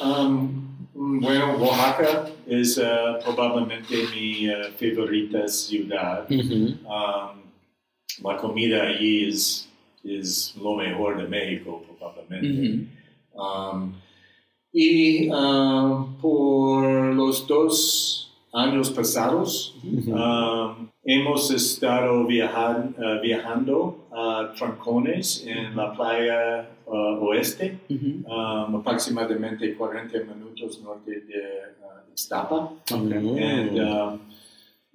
Um, 0.00 0.76
bueno, 0.94 1.56
Oaxaca 1.58 2.30
es 2.46 2.78
uh, 2.78 3.22
probablemente 3.24 4.06
mi 4.14 4.48
uh, 4.48 4.70
favorita 4.78 5.48
ciudad. 5.48 6.26
Um, 6.30 7.42
la 8.22 8.36
comida 8.36 8.82
allí 8.82 9.28
es, 9.28 9.68
es 10.04 10.54
lo 10.60 10.76
mejor 10.76 11.18
de 11.18 11.28
México, 11.28 11.84
probablemente. 11.98 12.86
Um, 13.34 13.94
y 14.72 15.28
um, 15.30 16.16
por 16.18 17.14
los 17.14 17.46
dos 17.46 18.27
años 18.52 18.90
pasados, 18.90 19.76
um, 19.84 20.88
hemos 21.04 21.50
estado 21.50 22.26
viajan- 22.26 22.94
uh, 22.98 23.20
viajando 23.20 23.96
a 24.12 24.52
Trancones 24.56 25.44
en 25.46 25.76
la 25.76 25.92
playa 25.92 26.68
uh, 26.86 27.22
oeste, 27.24 27.78
um, 27.90 28.76
aproximadamente 28.76 29.74
40 29.74 30.18
minutos 30.24 30.80
norte 30.82 31.10
de 31.20 31.38
uh, 31.82 32.10
Ixtapa. 32.12 32.70
Mm. 32.90 33.38
And, 33.38 33.78
um, 33.78 34.18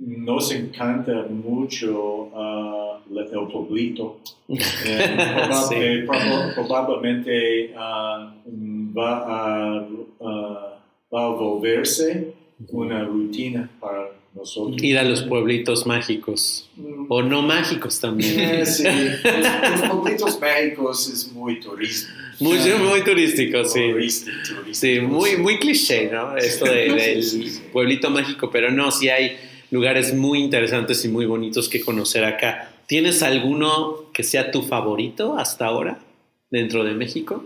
nos 0.05 0.51
encanta 0.51 1.27
mucho 1.29 2.29
uh, 2.33 2.99
el 3.15 3.47
pueblito. 3.51 4.17
Sí. 4.49 5.75
eh, 5.75 6.05
proba- 6.05 6.53
probablemente 6.55 7.71
uh, 7.75 8.93
va, 8.93 9.11
a, 9.27 9.87
va 11.11 11.25
a 11.25 11.29
volverse 11.29 12.33
una 12.69 13.03
rutina 13.03 13.69
para 13.79 14.09
nosotros. 14.35 14.81
Ir 14.81 14.97
a 14.97 15.03
los 15.03 15.21
pueblitos 15.23 15.85
mágicos. 15.85 16.69
Mm, 16.75 17.05
O 17.09 17.21
no 17.21 17.41
mágicos 17.41 17.99
también. 17.99 18.39
eh, 18.39 18.65
sí, 18.65 18.83
los, 19.23 19.81
los 19.81 19.89
pueblitos 19.91 20.39
mágicos 20.41 21.09
es 21.09 21.31
muy 21.31 21.59
turístico. 21.59 22.13
Muy, 22.39 22.57
muy 22.89 23.03
turístico, 23.03 23.63
sí. 23.63 23.91
Turístico, 23.91 24.37
turístico, 24.47 24.73
Sí, 24.73 24.99
muy, 25.01 25.37
muy 25.37 25.59
cliché, 25.59 26.09
¿no? 26.11 26.35
Esto 26.35 26.65
de- 26.65 26.89
del 26.93 27.51
pueblito 27.71 28.09
mágico, 28.09 28.49
pero 28.51 28.71
no, 28.71 28.89
sí 28.91 29.09
hay 29.09 29.37
lugares 29.69 30.13
muy 30.13 30.39
interesantes 30.39 31.03
y 31.05 31.09
muy 31.09 31.25
bonitos 31.25 31.69
que 31.69 31.81
conocer 31.81 32.25
acá. 32.25 32.71
¿Tienes 32.87 33.21
alguno 33.23 34.05
que 34.13 34.23
sea 34.23 34.51
tu 34.51 34.61
favorito 34.63 35.37
hasta 35.37 35.65
ahora 35.67 35.99
dentro 36.53 36.83
de 36.83 36.93
México? 36.93 37.43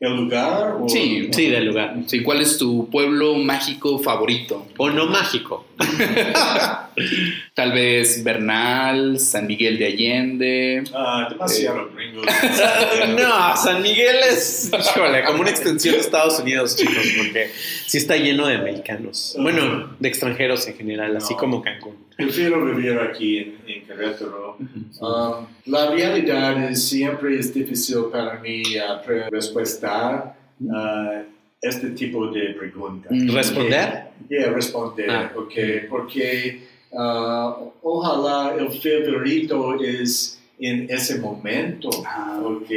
¿El 0.00 0.16
lugar? 0.16 0.76
o- 0.82 0.88
Sí, 0.88 1.28
Sí, 1.32 1.46
del 1.46 1.64
lugar. 1.68 1.96
Sí, 2.06 2.22
¿cuál 2.22 2.42
es 2.42 2.58
tu 2.58 2.88
pueblo 2.90 3.34
mágico 3.36 3.98
favorito? 3.98 4.66
O 4.76 4.90
no 4.90 5.06
mágico. 5.06 5.64
Tal 7.54 7.72
vez 7.72 8.22
Bernal, 8.24 9.18
San 9.20 9.46
Miguel 9.46 9.78
de 9.78 9.86
Allende. 9.86 10.84
Ah, 10.94 11.28
demasiado 11.30 11.90
gringos. 11.94 12.26
No, 13.16 13.56
San 13.56 13.82
Miguel 13.82 14.16
es 14.30 14.70
híjole, 14.72 15.24
como 15.24 15.40
una 15.40 15.50
extensión 15.50 15.94
de 15.94 16.00
Estados 16.00 16.38
Unidos, 16.40 16.76
chicos, 16.76 16.96
porque 17.16 17.50
sí 17.86 17.98
está 17.98 18.16
lleno 18.16 18.46
de 18.46 18.56
americanos. 18.56 19.36
Bueno, 19.38 19.94
de 19.98 20.08
extranjeros 20.08 20.66
en 20.68 20.76
general, 20.76 21.16
así 21.16 21.34
No. 21.34 21.40
como 21.40 21.62
Cancún. 21.62 21.96
Prefiero 22.16 22.64
vivir 22.64 22.98
aquí 22.98 23.38
en, 23.38 23.58
en 23.66 23.86
Querétaro. 23.86 24.56
Um, 25.00 25.46
la 25.66 25.90
realidad 25.90 26.64
es 26.64 26.88
siempre 26.88 27.38
es 27.38 27.54
difícil 27.54 28.06
para 28.10 28.40
mí 28.40 28.62
uh, 28.76 29.30
responder 29.30 30.34
uh, 30.60 31.22
este 31.62 31.90
tipo 31.90 32.28
de 32.28 32.54
preguntas. 32.54 33.10
Mm. 33.12 33.30
¿Responder? 33.34 34.04
Yeah, 34.28 34.50
responder, 34.52 35.10
Ah. 35.10 35.32
ok, 35.36 35.54
porque 35.88 36.62
uh, 36.90 37.70
ojalá 37.82 38.54
el 38.58 38.68
favorito 38.70 39.74
es 39.82 40.40
en 40.58 40.86
ese 40.90 41.18
momento, 41.20 41.88
Ah. 42.06 42.40
ok. 42.44 42.70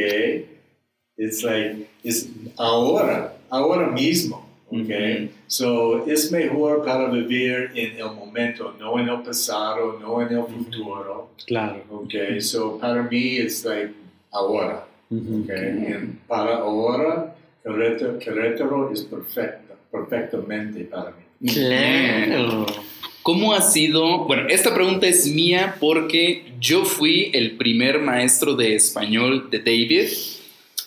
It's 1.17 1.43
like, 1.43 1.87
es 2.03 2.29
ahora, 2.57 3.35
ahora 3.49 3.87
mismo, 3.87 4.47
ok. 4.71 4.77
Ujú. 4.79 5.29
So, 5.47 6.05
es 6.07 6.31
mejor 6.31 6.83
para 6.85 7.09
vivir 7.11 7.71
en 7.75 7.97
el 7.97 8.11
momento, 8.15 8.73
no 8.79 8.97
en 8.97 9.09
el 9.09 9.21
pasado, 9.21 9.99
no 9.99 10.21
en 10.21 10.29
el 10.37 10.43
futuro. 10.45 11.29
Claro. 11.45 11.83
Okay, 11.89 12.39
so 12.41 12.77
para 12.79 13.03
mí 13.03 13.37
es 13.37 13.63
like 13.65 13.93
ahora. 14.31 14.87
Ujú. 15.11 15.43
Okay, 15.43 15.93
And 15.93 16.19
para 16.27 16.57
ahora, 16.59 17.30
Querétaro, 17.63 18.19
Querétaro 18.19 18.91
es 18.91 19.01
perfecta, 19.03 19.75
perfectamente 19.91 20.85
para 20.85 21.11
mí. 21.11 21.51
Claro. 21.51 22.65
¿Cómo 23.23 23.53
ha 23.53 23.61
sido? 23.61 24.25
Bueno, 24.25 24.47
esta 24.49 24.73
pregunta 24.73 25.07
es 25.07 25.27
mía 25.27 25.75
porque 25.79 26.45
yo 26.59 26.85
fui 26.85 27.29
el 27.33 27.51
primer 27.51 27.99
maestro 27.99 28.55
de 28.55 28.75
español 28.75 29.49
de 29.51 29.59
David. 29.59 30.07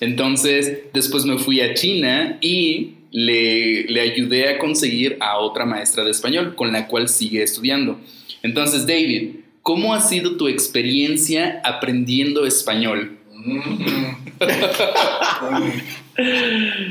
Entonces, 0.00 0.80
después 0.92 1.24
me 1.24 1.38
fui 1.38 1.60
a 1.60 1.74
China 1.74 2.38
y 2.40 2.94
le, 3.12 3.84
le 3.84 4.00
ayudé 4.00 4.48
a 4.48 4.58
conseguir 4.58 5.16
a 5.20 5.38
otra 5.38 5.64
maestra 5.64 6.02
de 6.02 6.10
español 6.10 6.56
con 6.56 6.72
la 6.72 6.88
cual 6.88 7.08
sigue 7.08 7.42
estudiando. 7.42 8.00
Entonces, 8.42 8.84
David, 8.84 9.36
¿cómo 9.62 9.94
ha 9.94 10.00
sido 10.00 10.36
tu 10.36 10.48
experiencia 10.48 11.60
aprendiendo 11.64 12.44
español? 12.46 13.18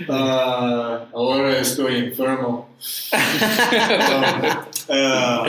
Ah, 0.09 1.05
ahora 1.13 1.57
estoy 1.59 1.95
enfermo. 1.95 2.69
Ah, 4.89 5.45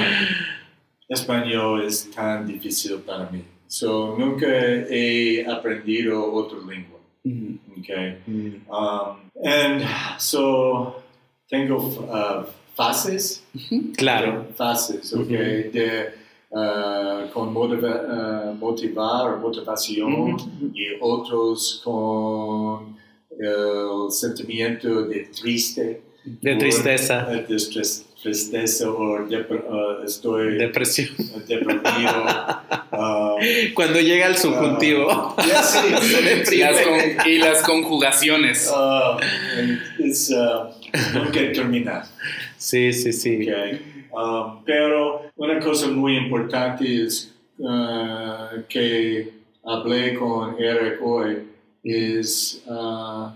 español 1.08 1.82
es 1.84 2.10
tan 2.10 2.46
difícil 2.46 2.98
para 3.00 3.28
mí. 3.30 3.42
So, 3.66 4.16
nunca 4.16 4.46
he 4.46 5.44
aprendido 5.46 6.32
otra 6.32 6.58
lengua. 6.58 7.00
Okay. 7.80 8.18
Um, 8.70 9.30
and 9.44 9.82
so 10.18 11.02
tengo 11.50 11.78
uh, 12.08 12.44
fases, 12.76 13.42
Claro. 13.96 14.46
fases, 14.56 15.12
okay, 15.12 15.70
de 15.72 16.14
uh, 16.54 17.30
con 17.32 17.52
motiva- 17.52 18.02
uh, 18.52 18.54
motivar 18.54 19.34
o 19.34 19.36
motivación 19.38 20.36
y 20.74 20.84
otros 21.00 21.80
con 21.84 22.96
el 23.38 24.10
sentimiento 24.10 25.02
de 25.10 25.28
triste, 25.40 26.02
De 26.24 26.54
o, 26.54 26.58
tristeza, 26.58 27.26
eh, 27.32 27.44
de 27.48 27.56
tristeza 28.22 28.88
o 28.90 29.18
depre- 29.28 29.64
uh, 29.68 30.04
estoy 30.04 30.56
depresión. 30.56 31.08
deprimido. 31.46 32.24
Cuando 33.74 34.00
llega 34.00 34.26
el 34.28 34.36
subjuntivo. 34.36 35.08
uh, 35.36 35.42
yeah, 35.44 35.62
sí, 35.62 36.58
Las 36.60 36.80
con- 36.80 37.26
y 37.30 37.38
las 37.38 37.62
conjugaciones. 37.62 38.70
Uh, 38.72 39.18
and 39.58 39.78
it's 39.98 40.30
uh, 40.30 40.70
nunca 41.14 41.40
terminar. 41.52 42.04
Sí, 42.56 42.92
sí, 42.94 43.12
sí. 43.12 43.42
Okay. 43.42 43.80
Um, 44.16 44.62
pero 44.64 45.22
una 45.37 45.59
cosa 45.59 45.88
muy 45.88 46.16
importante 46.16 46.85
es 47.05 47.35
uh, 47.59 48.62
que 48.68 49.29
hablé 49.64 50.14
con 50.14 50.57
Eric 50.62 51.00
hoy 51.03 51.48
es 51.83 52.62
uh, 52.66 53.29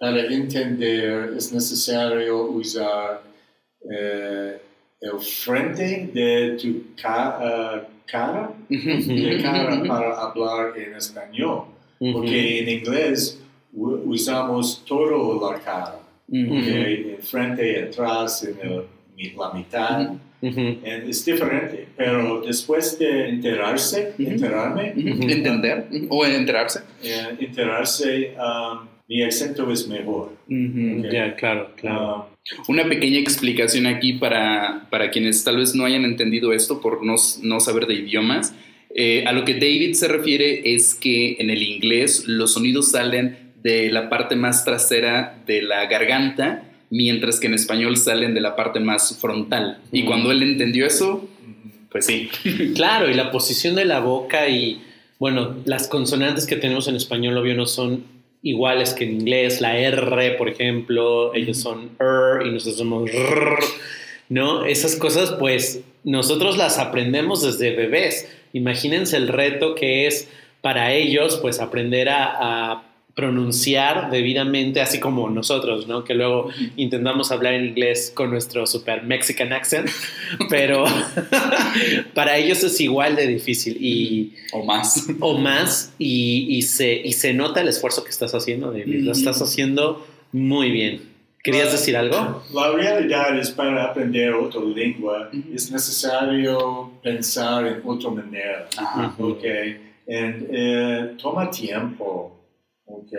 para 0.00 0.20
entender 0.28 1.32
es 1.36 1.52
necesario 1.52 2.42
usar 2.42 3.22
eh, 3.90 4.60
el 5.00 5.20
frente 5.20 6.10
de 6.12 6.56
tu 6.60 6.94
ca- 7.00 7.38
uh, 7.40 7.86
cara, 8.10 8.50
de 8.68 9.40
cara 9.42 9.82
para 9.86 10.20
hablar 10.22 10.76
en 10.76 10.96
español. 10.96 11.66
Porque 11.98 12.60
en 12.60 12.68
inglés 12.68 13.40
usamos 13.72 14.84
todo 14.84 15.50
la 15.52 15.58
cara, 15.60 15.98
Ujú. 16.28 16.58
¿ok? 16.58 16.66
en 16.66 17.22
frente, 17.22 17.84
atrás, 17.84 18.42
en 18.44 18.58
el- 18.68 18.95
la 19.36 19.52
mitad. 19.52 20.10
Ujú. 20.42 20.60
And 20.60 21.08
es 21.08 21.24
diferente, 21.24 21.88
pero 21.96 22.42
después 22.46 22.98
de 22.98 23.28
enterarse, 23.30 24.12
Ujú. 24.18 24.30
enterarme, 24.30 24.92
Ujú. 24.96 25.28
Entender 25.30 25.86
o 26.08 26.26
enterarse. 26.26 26.80
eh, 27.02 27.36
enterarse, 27.40 28.34
um, 28.38 28.86
mi 29.08 29.22
acento 29.22 29.70
es 29.72 29.88
mejor. 29.88 30.32
Ujú. 30.48 31.00
Ok. 31.06 31.12
Ya, 31.12 31.34
claro, 31.36 31.70
claro. 31.76 31.98
Ah, 32.00 32.28
Una 32.68 32.84
pequeña 32.88 33.18
explicación 33.18 33.86
aquí 33.86 34.14
para, 34.14 34.86
para 34.90 35.10
quienes 35.10 35.42
tal 35.42 35.56
vez 35.56 35.74
no 35.74 35.84
hayan 35.84 36.04
entendido 36.04 36.52
esto 36.52 36.80
por 36.80 37.04
no, 37.04 37.14
no 37.42 37.60
saber 37.60 37.86
de 37.86 37.94
idiomas. 37.94 38.54
Eh, 38.94 39.24
a 39.26 39.32
lo 39.32 39.44
que 39.44 39.54
David 39.54 39.94
se 39.94 40.06
refiere 40.08 40.74
es 40.74 40.94
que 40.94 41.36
en 41.38 41.50
el 41.50 41.62
inglés 41.62 42.24
los 42.28 42.52
sonidos 42.54 42.90
salen 42.92 43.52
de 43.62 43.90
la 43.90 44.08
parte 44.08 44.36
más 44.36 44.64
trasera 44.64 45.38
de 45.46 45.60
la 45.62 45.86
garganta, 45.86 46.62
mientras 46.90 47.40
que 47.40 47.46
en 47.48 47.54
español 47.54 47.96
salen 47.96 48.34
de 48.34 48.40
la 48.40 48.54
parte 48.56 48.80
más 48.80 49.18
frontal. 49.20 49.78
Y 49.92 50.02
Mm. 50.02 50.06
cuando 50.06 50.30
él 50.32 50.42
entendió 50.42 50.86
eso, 50.86 51.28
pues 51.90 52.06
sí. 52.06 52.28
Claro, 52.74 53.10
y 53.10 53.14
la 53.14 53.30
posición 53.30 53.74
de 53.74 53.84
la 53.84 54.00
boca 54.00 54.48
y, 54.48 54.82
bueno, 55.18 55.56
las 55.64 55.88
consonantes 55.88 56.46
que 56.46 56.56
tenemos 56.56 56.88
en 56.88 56.96
español, 56.96 57.36
obvio, 57.36 57.54
no 57.54 57.66
son 57.66 58.04
iguales 58.42 58.92
que 58.94 59.04
en 59.04 59.20
inglés. 59.20 59.60
La 59.60 59.76
R, 59.78 60.32
por 60.32 60.48
ejemplo, 60.48 61.34
ellos 61.34 61.58
son 61.58 61.90
R 61.98 62.46
y 62.46 62.52
nosotros 62.52 62.76
somos 62.78 63.10
R, 63.10 63.56
¿no? 64.28 64.64
Esas 64.66 64.94
cosas, 64.96 65.32
pues, 65.38 65.80
nosotros 66.04 66.56
las 66.56 66.78
aprendemos 66.78 67.42
desde 67.42 67.74
bebés. 67.74 68.28
Imagínense 68.52 69.16
el 69.16 69.28
reto 69.28 69.74
que 69.74 70.06
es 70.06 70.28
para 70.60 70.92
ellos, 70.92 71.38
pues, 71.42 71.58
aprender 71.60 72.08
a, 72.08 72.72
a 72.72 72.82
pronunciar 73.16 74.10
debidamente, 74.10 74.82
así 74.82 75.00
como 75.00 75.30
nosotros, 75.30 75.88
¿no? 75.88 76.04
Que 76.04 76.14
luego 76.14 76.50
intentamos 76.76 77.32
hablar 77.32 77.54
en 77.54 77.64
inglés 77.64 78.12
con 78.14 78.30
nuestro 78.30 78.66
super 78.66 79.04
Mexican 79.04 79.54
accent, 79.54 79.88
pero 80.50 80.84
para 82.14 82.36
ellos 82.36 82.62
es 82.62 82.78
igual 82.78 83.16
de 83.16 83.26
difícil 83.26 83.78
y 83.80 84.34
O 84.52 84.64
más. 84.64 85.08
o 85.20 85.38
más 85.38 85.94
y, 85.98 86.46
y 86.50 86.60
se, 86.60 86.92
y 86.92 87.14
se 87.14 87.32
nota 87.32 87.62
el 87.62 87.68
esfuerzo 87.68 88.04
que 88.04 88.10
estás 88.10 88.34
haciendo, 88.34 88.70
David. 88.70 89.04
Lo 89.04 89.12
estás 89.12 89.40
haciendo 89.40 90.06
muy 90.32 90.70
bien. 90.70 91.16
¿Querías 91.42 91.72
decir 91.72 91.96
algo? 91.96 92.42
La 92.52 92.72
realidad 92.72 93.38
es 93.38 93.50
para 93.50 93.84
aprender 93.84 94.34
otra 94.34 94.60
lengua 94.60 95.30
es 95.54 95.70
necesario 95.70 96.90
pensar 97.02 97.66
en 97.66 97.80
otra 97.82 98.10
manera. 98.10 98.68
Ajá. 98.76 99.14
Ok. 99.18 99.44
And, 100.06 100.48
eh, 100.50 101.14
toma 101.22 101.50
tiempo. 101.50 102.35
Ok. 102.86 103.12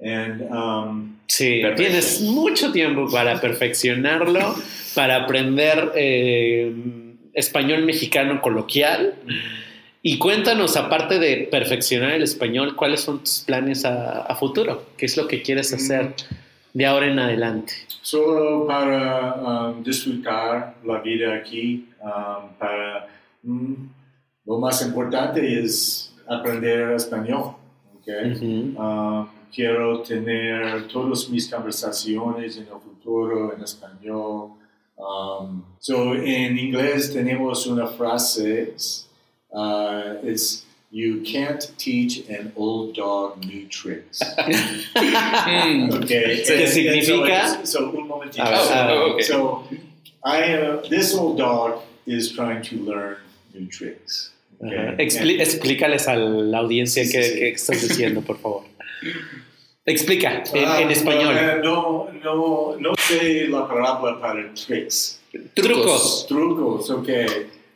And, 0.00 0.42
um, 0.50 1.16
Sí, 1.26 1.62
tienes 1.76 2.20
mucho 2.20 2.72
tiempo 2.72 3.08
para 3.10 3.40
perfeccionarlo, 3.40 4.54
para 4.94 5.16
aprender 5.16 5.92
eh, 5.94 6.74
español 7.32 7.84
mexicano 7.84 8.42
coloquial. 8.42 9.14
Y 10.02 10.18
cuéntanos, 10.18 10.76
aparte 10.76 11.18
de 11.18 11.48
perfeccionar 11.50 12.10
el 12.10 12.22
español, 12.22 12.76
¿cuáles 12.76 13.00
son 13.00 13.20
tus 13.20 13.44
planes 13.46 13.86
a, 13.86 14.22
a 14.22 14.34
futuro? 14.34 14.84
¿Qué 14.98 15.06
es 15.06 15.16
lo 15.16 15.26
que 15.26 15.40
quieres 15.40 15.72
hacer 15.72 16.12
de 16.74 16.84
ahora 16.84 17.06
en 17.06 17.18
adelante? 17.18 17.72
solo 18.02 18.66
para 18.66 19.34
um, 19.36 19.82
disfrutar 19.82 20.74
la 20.84 21.00
vida 21.00 21.34
aquí, 21.34 21.88
um, 22.02 22.52
para 22.58 23.06
mm, 23.42 23.74
lo 24.44 24.58
más 24.58 24.84
importante 24.84 25.60
es 25.60 26.12
aprender 26.28 26.92
español. 26.92 27.54
Okay? 28.02 28.74
Um, 28.76 29.28
quiero 29.54 30.02
tener 30.02 30.88
todas 30.88 31.28
mis 31.28 31.48
conversaciones 31.48 32.56
en 32.56 32.66
el 32.68 32.80
futuro 32.80 33.52
en 33.54 33.62
español. 33.62 34.52
Um, 34.98 35.62
so 35.78 36.14
en 36.14 36.58
inglés 36.58 37.12
tenemos 37.12 37.66
una 37.66 37.86
frase, 37.86 38.74
uh, 39.52 40.16
it's 40.22 40.64
you 40.90 41.22
can't 41.22 41.72
teach 41.78 42.28
an 42.28 42.52
old 42.56 42.94
dog 42.94 43.44
new 43.44 43.66
tricks. 43.68 44.20
Mm. 44.94 45.92
Okay. 46.02 46.42
¿Qué 46.44 46.52
and- 46.52 46.62
and 46.62 46.72
significa? 46.72 47.64
So, 47.66 47.90
so 47.90 47.98
un 47.98 48.06
momentito. 48.08 48.44
Oh, 48.44 49.12
okay. 49.14 49.22
So, 49.22 49.64
I, 50.24 50.54
uh, 50.54 50.82
this 50.88 51.14
old 51.14 51.38
dog 51.38 51.80
is 52.06 52.32
trying 52.32 52.62
to 52.62 52.76
learn 52.76 53.16
new 53.54 53.66
tricks. 53.66 54.30
Okay? 54.62 54.94
Expli- 55.06 55.40
explícales 55.40 56.06
a 56.08 56.14
la 56.16 56.58
audiencia 56.58 57.04
Sí, 57.04 57.10
qué, 57.12 57.22
sí, 57.22 57.38
qué 57.38 57.48
estás 57.50 57.82
diciendo, 57.88 58.20
por 58.20 58.38
favor. 58.38 58.62
Explica 59.84 60.44
en, 60.54 60.64
Ah, 60.64 60.80
en 60.80 60.90
español. 60.90 61.34
No, 61.64 62.08
no, 62.22 62.76
no 62.78 62.94
sé 62.96 63.48
la 63.48 63.66
palabra 63.66 64.20
para 64.20 64.54
tricks. 64.54 65.20
Trucos. 65.54 66.26
Trucos, 66.28 66.90
ok. 66.90 67.08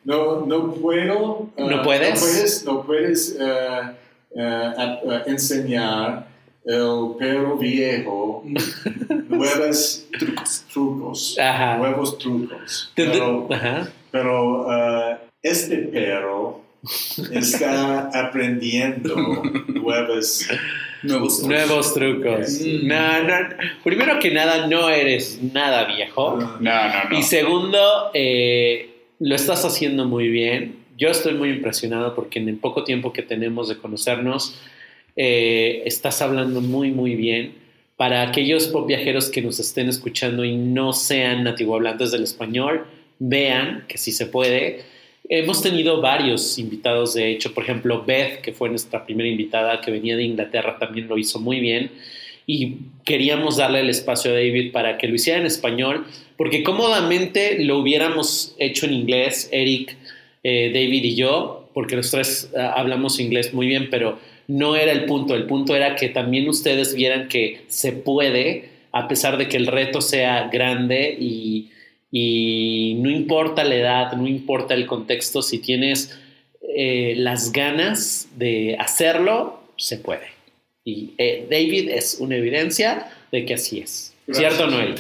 No, 0.05 0.47
no 0.47 0.73
puedo. 0.75 1.51
uh, 1.57 1.69
¿No 1.69 1.83
puedes? 1.83 2.15
No 2.15 2.21
puedes, 2.21 2.65
no 2.65 2.83
puedes 2.87 3.37
uh, 3.41 4.39
uh, 4.39 5.09
uh, 5.09 5.13
enseñar 5.27 6.29
el 6.65 7.17
perro 7.19 7.57
viejo 7.59 8.45
nuevos 9.29 10.07
trucos. 10.19 10.65
trucos 10.73 11.39
Ajá. 11.41 11.79
Nuevos 11.79 12.19
trucos. 12.19 12.93
Pero, 12.95 13.49
Ajá. 13.51 13.89
pero 14.13 14.63
uh, 14.69 15.17
este 15.43 15.79
perro 15.79 16.61
está 17.33 18.11
aprendiendo 18.13 19.43
nuevas 19.69 20.47
Nuevos 21.03 21.43
Nuevos 21.43 21.95
trucos. 21.95 22.61
Mm. 22.61 22.87
No, 22.87 23.23
no. 23.23 23.35
Primero 23.85 24.19
que 24.19 24.31
nada, 24.31 24.67
no 24.67 24.89
eres 24.89 25.41
nada 25.43 25.85
viejo. 25.85 26.37
No, 26.37 26.59
no, 26.61 27.11
no. 27.11 27.19
Y 27.19 27.23
segundo, 27.23 28.11
eh, 28.15 28.91
lo 29.21 29.35
estás 29.35 29.65
haciendo 29.65 30.07
muy 30.07 30.29
bien. 30.29 30.77
Yo 30.97 31.09
estoy 31.09 31.35
muy 31.35 31.51
impresionado 31.51 32.15
porque 32.15 32.39
en 32.39 32.49
el 32.49 32.57
poco 32.57 32.85
tiempo 32.85 33.13
que 33.13 33.23
tenemos 33.23 33.69
de 33.69 33.77
conocernos, 33.77 34.59
eh, 35.15 35.83
estás 35.85 36.23
hablando 36.23 36.61
muy, 36.61 36.91
muy 36.91 37.15
bien. 37.15 37.55
Para 37.97 38.23
aquellos 38.23 38.69
pop 38.69 38.87
viajeros 38.87 39.31
que 39.31 39.43
nos 39.43 39.59
estén 39.59 39.89
escuchando 39.89 40.45
y 40.45 40.57
no 40.57 40.93
sean 40.93 41.45
nativohablantes 41.45 42.11
del 42.11 42.25
español, 42.25 42.87
vean 43.19 43.85
que 43.89 43.97
sí 43.97 44.13
se 44.13 44.27
puede. 44.27 44.85
Hemos 45.29 45.61
tenido 45.61 46.01
varios 46.01 46.57
invitados, 46.59 47.15
de 47.15 47.33
hecho, 47.33 47.53
por 47.53 47.65
ejemplo, 47.65 48.05
Beth, 48.07 48.43
que 48.43 48.53
fue 48.53 48.69
nuestra 48.69 49.05
primera 49.05 49.29
invitada, 49.29 49.81
que 49.81 49.91
venía 49.91 50.17
de 50.17 50.23
Inglaterra, 50.23 50.79
también 50.79 51.09
lo 51.09 51.19
hizo 51.19 51.41
muy 51.41 51.59
bien. 51.59 51.91
Y 52.47 52.77
queríamos 53.05 53.57
darle 53.57 53.81
el 53.81 53.91
espacio 53.91 54.31
a 54.31 54.35
David 54.35 54.71
para 54.71 54.99
que 54.99 55.09
lo 55.09 55.17
hiciera 55.17 55.41
en 55.41 55.47
español, 55.47 56.07
porque 56.37 56.63
cómodamente 56.63 57.65
lo 57.65 57.79
hubiéramos 57.79 58.55
hecho 58.59 58.87
en 58.87 58.93
inglés, 58.93 59.49
Eric, 59.51 59.97
eh, 60.45 60.71
David 60.73 61.03
y 61.03 61.17
yo, 61.17 61.69
porque 61.75 61.97
los 61.97 62.11
tres 62.13 62.53
ah, 62.57 62.75
hablamos 62.77 63.19
inglés 63.19 63.53
muy 63.53 63.67
bien, 63.67 63.89
pero 63.91 64.21
no 64.47 64.77
era 64.77 64.93
el 64.93 65.07
punto. 65.07 65.35
El 65.35 65.47
punto 65.47 65.75
era 65.75 65.97
que 65.97 66.09
también 66.09 66.49
ustedes 66.49 66.95
vieran 66.95 67.27
que 67.27 67.63
se 67.67 67.91
puede, 67.91 68.69
a 68.93 69.09
pesar 69.09 69.39
de 69.39 69.49
que 69.49 69.57
el 69.57 69.67
reto 69.67 70.01
sea 70.01 70.49
grande 70.53 71.17
y, 71.19 71.71
y 72.11 72.95
no 73.01 73.11
importa 73.11 73.65
la 73.65 73.75
edad, 73.75 74.13
no 74.13 74.27
importa 74.27 74.75
el 74.75 74.87
contexto, 74.87 75.43
si 75.43 75.59
tienes 75.59 76.19
eh, 76.77 77.15
las 77.17 77.53
ganas 77.53 78.29
de 78.37 78.77
hacerlo, 78.79 79.61
se 79.77 79.99
puede. 79.99 80.29
Y 80.85 81.15
eh, 81.19 81.47
David 81.51 81.91
es 81.91 82.19
una 82.21 82.37
evidencia 82.37 83.11
de 83.33 83.45
que 83.45 83.55
así 83.55 83.81
es. 83.81 84.15
Gracias. 84.27 84.55
¿Cierto, 84.55 84.71
Noel? 84.71 84.95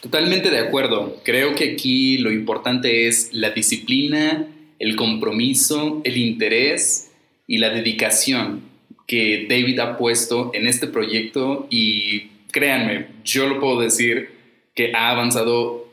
Totalmente 0.00 0.50
de 0.50 0.58
acuerdo. 0.58 1.20
Creo 1.24 1.54
que 1.54 1.72
aquí 1.72 2.18
lo 2.18 2.30
importante 2.30 3.08
es 3.08 3.30
la 3.32 3.50
disciplina, 3.50 4.46
el 4.78 4.96
compromiso, 4.96 6.02
el 6.04 6.18
interés 6.18 7.10
y 7.46 7.58
la 7.58 7.70
dedicación 7.70 8.62
que 9.06 9.46
David 9.48 9.78
ha 9.80 9.96
puesto 9.96 10.50
en 10.54 10.66
este 10.66 10.86
proyecto 10.86 11.66
y 11.70 12.28
créanme, 12.50 13.06
yo 13.24 13.48
lo 13.48 13.60
puedo 13.60 13.80
decir 13.80 14.30
que 14.74 14.92
ha 14.94 15.10
avanzado 15.10 15.83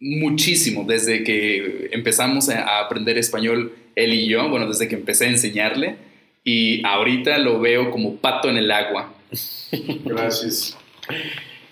muchísimo 0.00 0.84
desde 0.84 1.24
que 1.24 1.88
empezamos 1.92 2.48
a 2.48 2.80
aprender 2.80 3.18
español 3.18 3.72
él 3.94 4.14
y 4.14 4.28
yo, 4.28 4.48
bueno, 4.48 4.68
desde 4.68 4.88
que 4.88 4.94
empecé 4.94 5.26
a 5.26 5.30
enseñarle 5.30 5.96
y 6.44 6.84
ahorita 6.86 7.38
lo 7.38 7.60
veo 7.60 7.90
como 7.90 8.16
pato 8.16 8.48
en 8.48 8.56
el 8.56 8.70
agua. 8.70 9.12
Gracias. 10.04 10.76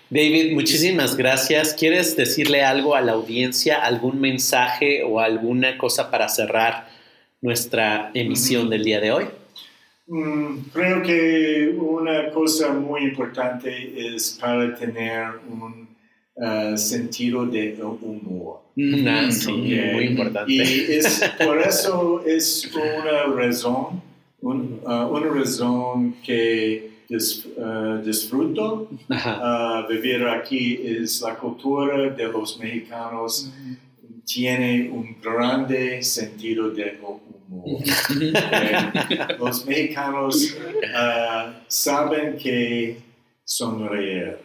David, 0.09 0.53
muchísimas 0.53 1.17
gracias. 1.17 1.73
¿Quieres 1.73 2.15
decirle 2.15 2.63
algo 2.63 2.95
a 2.95 3.01
la 3.01 3.11
audiencia, 3.11 3.83
algún 3.83 4.21
mensaje 4.21 5.03
o 5.03 5.19
alguna 5.19 5.77
cosa 5.77 6.09
para 6.09 6.29
cerrar 6.29 6.87
nuestra 7.41 8.11
emisión 8.13 8.69
del 8.69 8.85
día 8.85 9.01
de 9.01 9.11
hoy? 9.11 9.25
Mm, 10.07 10.59
creo 10.71 11.03
que 11.03 11.75
una 11.77 12.29
cosa 12.29 12.71
muy 12.71 13.03
importante 13.03 14.15
es 14.15 14.37
para 14.39 14.73
tener 14.75 15.27
un 15.49 15.86
uh, 16.37 16.77
sentido 16.77 17.45
de 17.45 17.77
humor. 17.81 18.61
Ah, 19.07 19.29
sí, 19.31 19.49
Ok. 19.51 19.93
muy 19.93 20.05
importante. 20.05 20.53
Y 20.53 20.59
es, 20.97 21.23
por 21.43 21.59
eso 21.61 22.21
es 22.25 22.69
una 22.75 23.23
razón, 23.35 24.01
un- 24.41 24.79
uh, 24.83 25.07
una 25.15 25.27
razón 25.33 26.15
que 26.23 26.91
dis- 27.09 27.45
uh, 27.57 28.03
disfruto 28.05 28.87
uh, 29.09 29.87
vivir 29.89 30.27
aquí 30.27 30.79
es 30.83 31.21
la 31.21 31.35
cultura 31.35 32.09
de 32.11 32.25
los 32.27 32.59
mexicanos 32.59 33.51
tiene 34.25 34.89
un 34.91 35.15
grande 35.23 36.03
sentido 36.03 36.69
de 36.69 36.99
humor. 37.01 37.17
Eh, 38.19 39.17
los 39.39 39.65
mexicanos 39.65 40.53
uh, 40.53 41.53
saben 41.67 42.35
que 42.37 42.97
sonreír. 43.45 44.37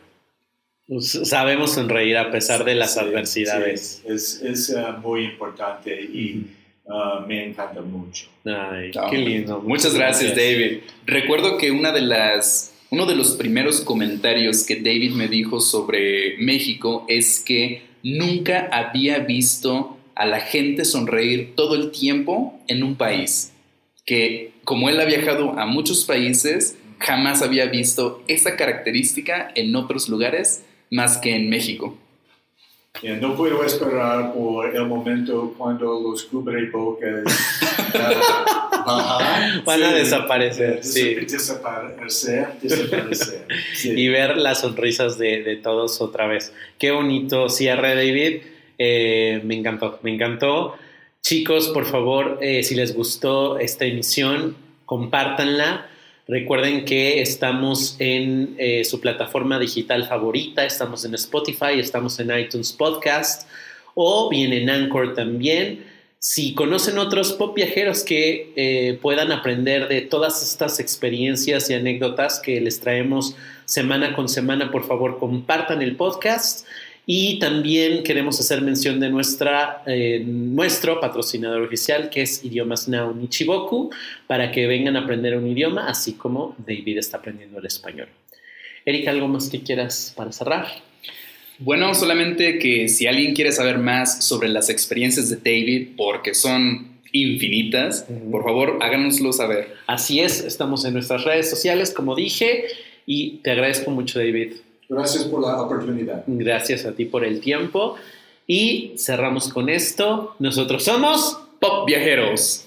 Pues, 0.93 1.21
sabemos 1.25 1.73
sonreír 1.73 2.19
a 2.19 2.31
pesar 2.31 2.65
de 2.65 2.75
las 2.75 2.95
Sí, 2.95 3.01
adversidades. 3.01 4.03
sí, 4.05 4.13
es 4.13 4.43
es, 4.43 4.69
uh, 4.77 5.01
muy 5.01 5.25
importante 5.25 5.99
y 6.03 6.49
uh, 6.85 7.27
me 7.27 7.47
encanta 7.47 7.81
mucho. 7.81 8.27
Ay, 8.45 8.91
Ah, 8.95 9.07
qué 9.11 9.17
lindo. 9.17 9.61
Muchas 9.61 9.95
gracias, 9.95 10.37
David. 10.37 10.81
Recuerdo 11.07 11.57
que 11.57 11.71
una 11.71 11.93
de 11.93 12.03
las, 12.03 12.75
uno 12.91 13.07
de 13.07 13.15
los 13.15 13.37
primeros 13.37 13.81
comentarios 13.81 14.65
que 14.67 14.77
David 14.77 15.13
me 15.13 15.29
dijo 15.29 15.61
sobre 15.61 16.37
México 16.37 17.07
es 17.09 17.41
que 17.41 17.85
nunca 18.03 18.69
había 18.71 19.21
visto 19.21 19.97
a 20.15 20.27
la 20.27 20.41
gente 20.41 20.85
sonreír 20.85 21.55
todo 21.57 21.75
el 21.75 21.91
tiempo 21.91 22.61
en 22.69 22.83
un 22.83 22.97
país. 22.97 23.55
Que 24.05 24.53
como 24.65 24.91
él 24.91 25.01
ha 25.01 25.07
viajado 25.07 25.59
a 25.59 25.65
muchos 25.65 26.05
países, 26.05 26.77
jamás 26.99 27.41
había 27.41 27.65
visto 27.67 28.23
esa 28.29 28.57
característica 28.57 29.51
en 29.55 29.75
otros 29.75 30.11
lugares 30.11 30.65
más 30.93 31.19
que 31.19 31.35
en 31.35 31.51
México. 31.51 31.97
Yeah, 33.01 33.17
no 33.17 33.35
puedo 33.35 33.65
esperar 33.65 34.33
por 34.35 34.75
el 34.77 34.87
momento 34.87 35.55
cuando 35.57 35.99
los 36.01 36.25
cubrebocas 36.25 37.25
uh. 38.87 39.65
Van 39.65 39.83
a 39.83 39.89
Sí, 39.91 39.95
desaparecer, 39.95 40.77
des- 40.77 40.93
sí. 40.93 41.15
Desaparecer, 41.15 42.49
desaparecer. 42.61 43.47
Sí. 43.75 43.91
y 43.97 44.09
ver 44.09 44.37
las 44.37 44.61
sonrisas 44.61 45.19
de, 45.19 45.43
de 45.43 45.57
todos 45.57 46.01
otra 46.01 46.27
vez. 46.27 46.53
Qué 46.79 46.91
bonito 46.91 47.49
cierre, 47.49 47.95
David. 47.95 48.43
Eh, 48.79 49.41
me 49.45 49.55
encantó, 49.57 49.99
me 50.03 50.13
encantó. 50.15 50.75
Chicos, 51.23 51.69
por 51.69 51.87
favor, 51.87 52.39
eh, 52.43 52.63
si 52.63 52.75
les 52.75 52.95
gustó 52.95 53.59
esta 53.59 53.85
emisión, 53.87 54.57
compártanla. 54.85 55.87
Recuerden 56.29 56.85
que 56.85 57.21
estamos 57.21 57.97
en 57.99 58.55
eh, 58.59 58.85
su 58.85 59.01
plataforma 59.01 59.59
digital 59.59 60.07
favorita, 60.07 60.65
estamos 60.65 61.05
en 61.05 61.15
Spotify, 61.15 61.79
estamos 61.79 62.19
en 62.21 62.39
iTunes 62.39 62.73
Podcast 62.73 63.49
o 63.95 64.31
bien 64.31 64.53
en 64.53 64.71
Anchor 64.71 65.15
también. 65.15 65.85
Si 66.21 66.55
conocen 66.55 66.99
otros 66.99 67.33
pop 67.33 67.57
viajeros 67.57 68.05
que 68.05 68.53
eh, 68.55 68.99
puedan 69.03 69.33
aprender 69.33 69.89
de 69.89 70.03
todas 70.03 70.45
estas 70.45 70.79
experiencias 70.79 71.69
y 71.69 71.75
anécdotas 71.75 72.39
que 72.39 72.61
les 72.61 72.79
traemos 72.79 73.35
semana 73.65 74.15
con 74.15 74.29
semana, 74.29 74.71
por 74.71 74.87
favor 74.87 75.19
compartan 75.19 75.83
el 75.83 75.97
podcast. 75.97 76.65
Y 77.05 77.41
también 77.41 78.05
queremos 78.05 78.39
hacer 78.39 78.63
mención 78.63 79.01
de 79.01 79.11
nuestra, 79.11 79.83
eh, 79.87 80.23
nuestro 80.25 81.01
patrocinador 81.01 81.63
oficial, 81.63 82.11
que 82.11 82.23
es 82.23 82.45
Idiomas 82.45 82.89
Now 82.89 83.13
Nichiboku, 83.15 83.91
para 84.29 84.53
que 84.53 84.69
vengan 84.69 84.97
a 84.97 85.01
aprender 85.01 85.37
un 85.37 85.49
idioma, 85.49 85.89
así 85.89 86.13
como 86.13 86.55
David 86.59 86.99
está 86.99 87.17
aprendiendo 87.17 87.59
el 87.59 87.67
español. 87.67 88.09
Erika, 88.85 89.11
¿algo 89.11 89.27
más 89.27 89.51
que 89.51 89.63
quieras 89.63 90.13
para 90.17 90.31
cerrar? 90.31 90.67
Bueno, 91.59 91.95
solamente 91.95 92.59
que 92.59 92.89
si 92.89 93.07
alguien 93.07 93.35
quiere 93.35 93.53
saber 93.53 93.79
más 93.79 94.25
sobre 94.25 94.49
las 94.49 94.69
experiencias 94.71 95.29
de 95.29 95.37
David, 95.37 95.91
porque 95.97 96.35
son 96.35 97.01
infinitas, 97.13 98.07
por 98.31 98.43
favor 98.43 98.79
háganoslo 98.81 99.33
saber. 99.33 99.75
Así 99.87 100.21
es, 100.21 100.41
estamos 100.41 100.85
en 100.85 100.95
nuestras 100.95 101.25
redes 101.25 101.51
sociales, 101.51 101.93
como 101.93 102.15
dije, 102.15 102.65
y 103.07 103.39
te 103.43 103.51
agradezco 103.51 103.91
mucho, 103.91 104.19
David. 104.19 104.55
Gracias 104.93 105.25
por 105.25 105.41
la 105.41 105.63
oportunidad. 105.63 106.23
Gracias 106.27 106.85
a 106.85 106.93
ti 106.93 107.07
por 107.07 107.25
el 107.25 107.41
tiempo. 107.41 107.97
Y 108.47 108.93
cerramos 108.99 109.49
con 109.49 109.71
esto. 109.71 110.35
Nosotros 110.39 110.85
somos 110.85 111.39
Pop 111.61 111.87
Viajeros. 111.87 112.61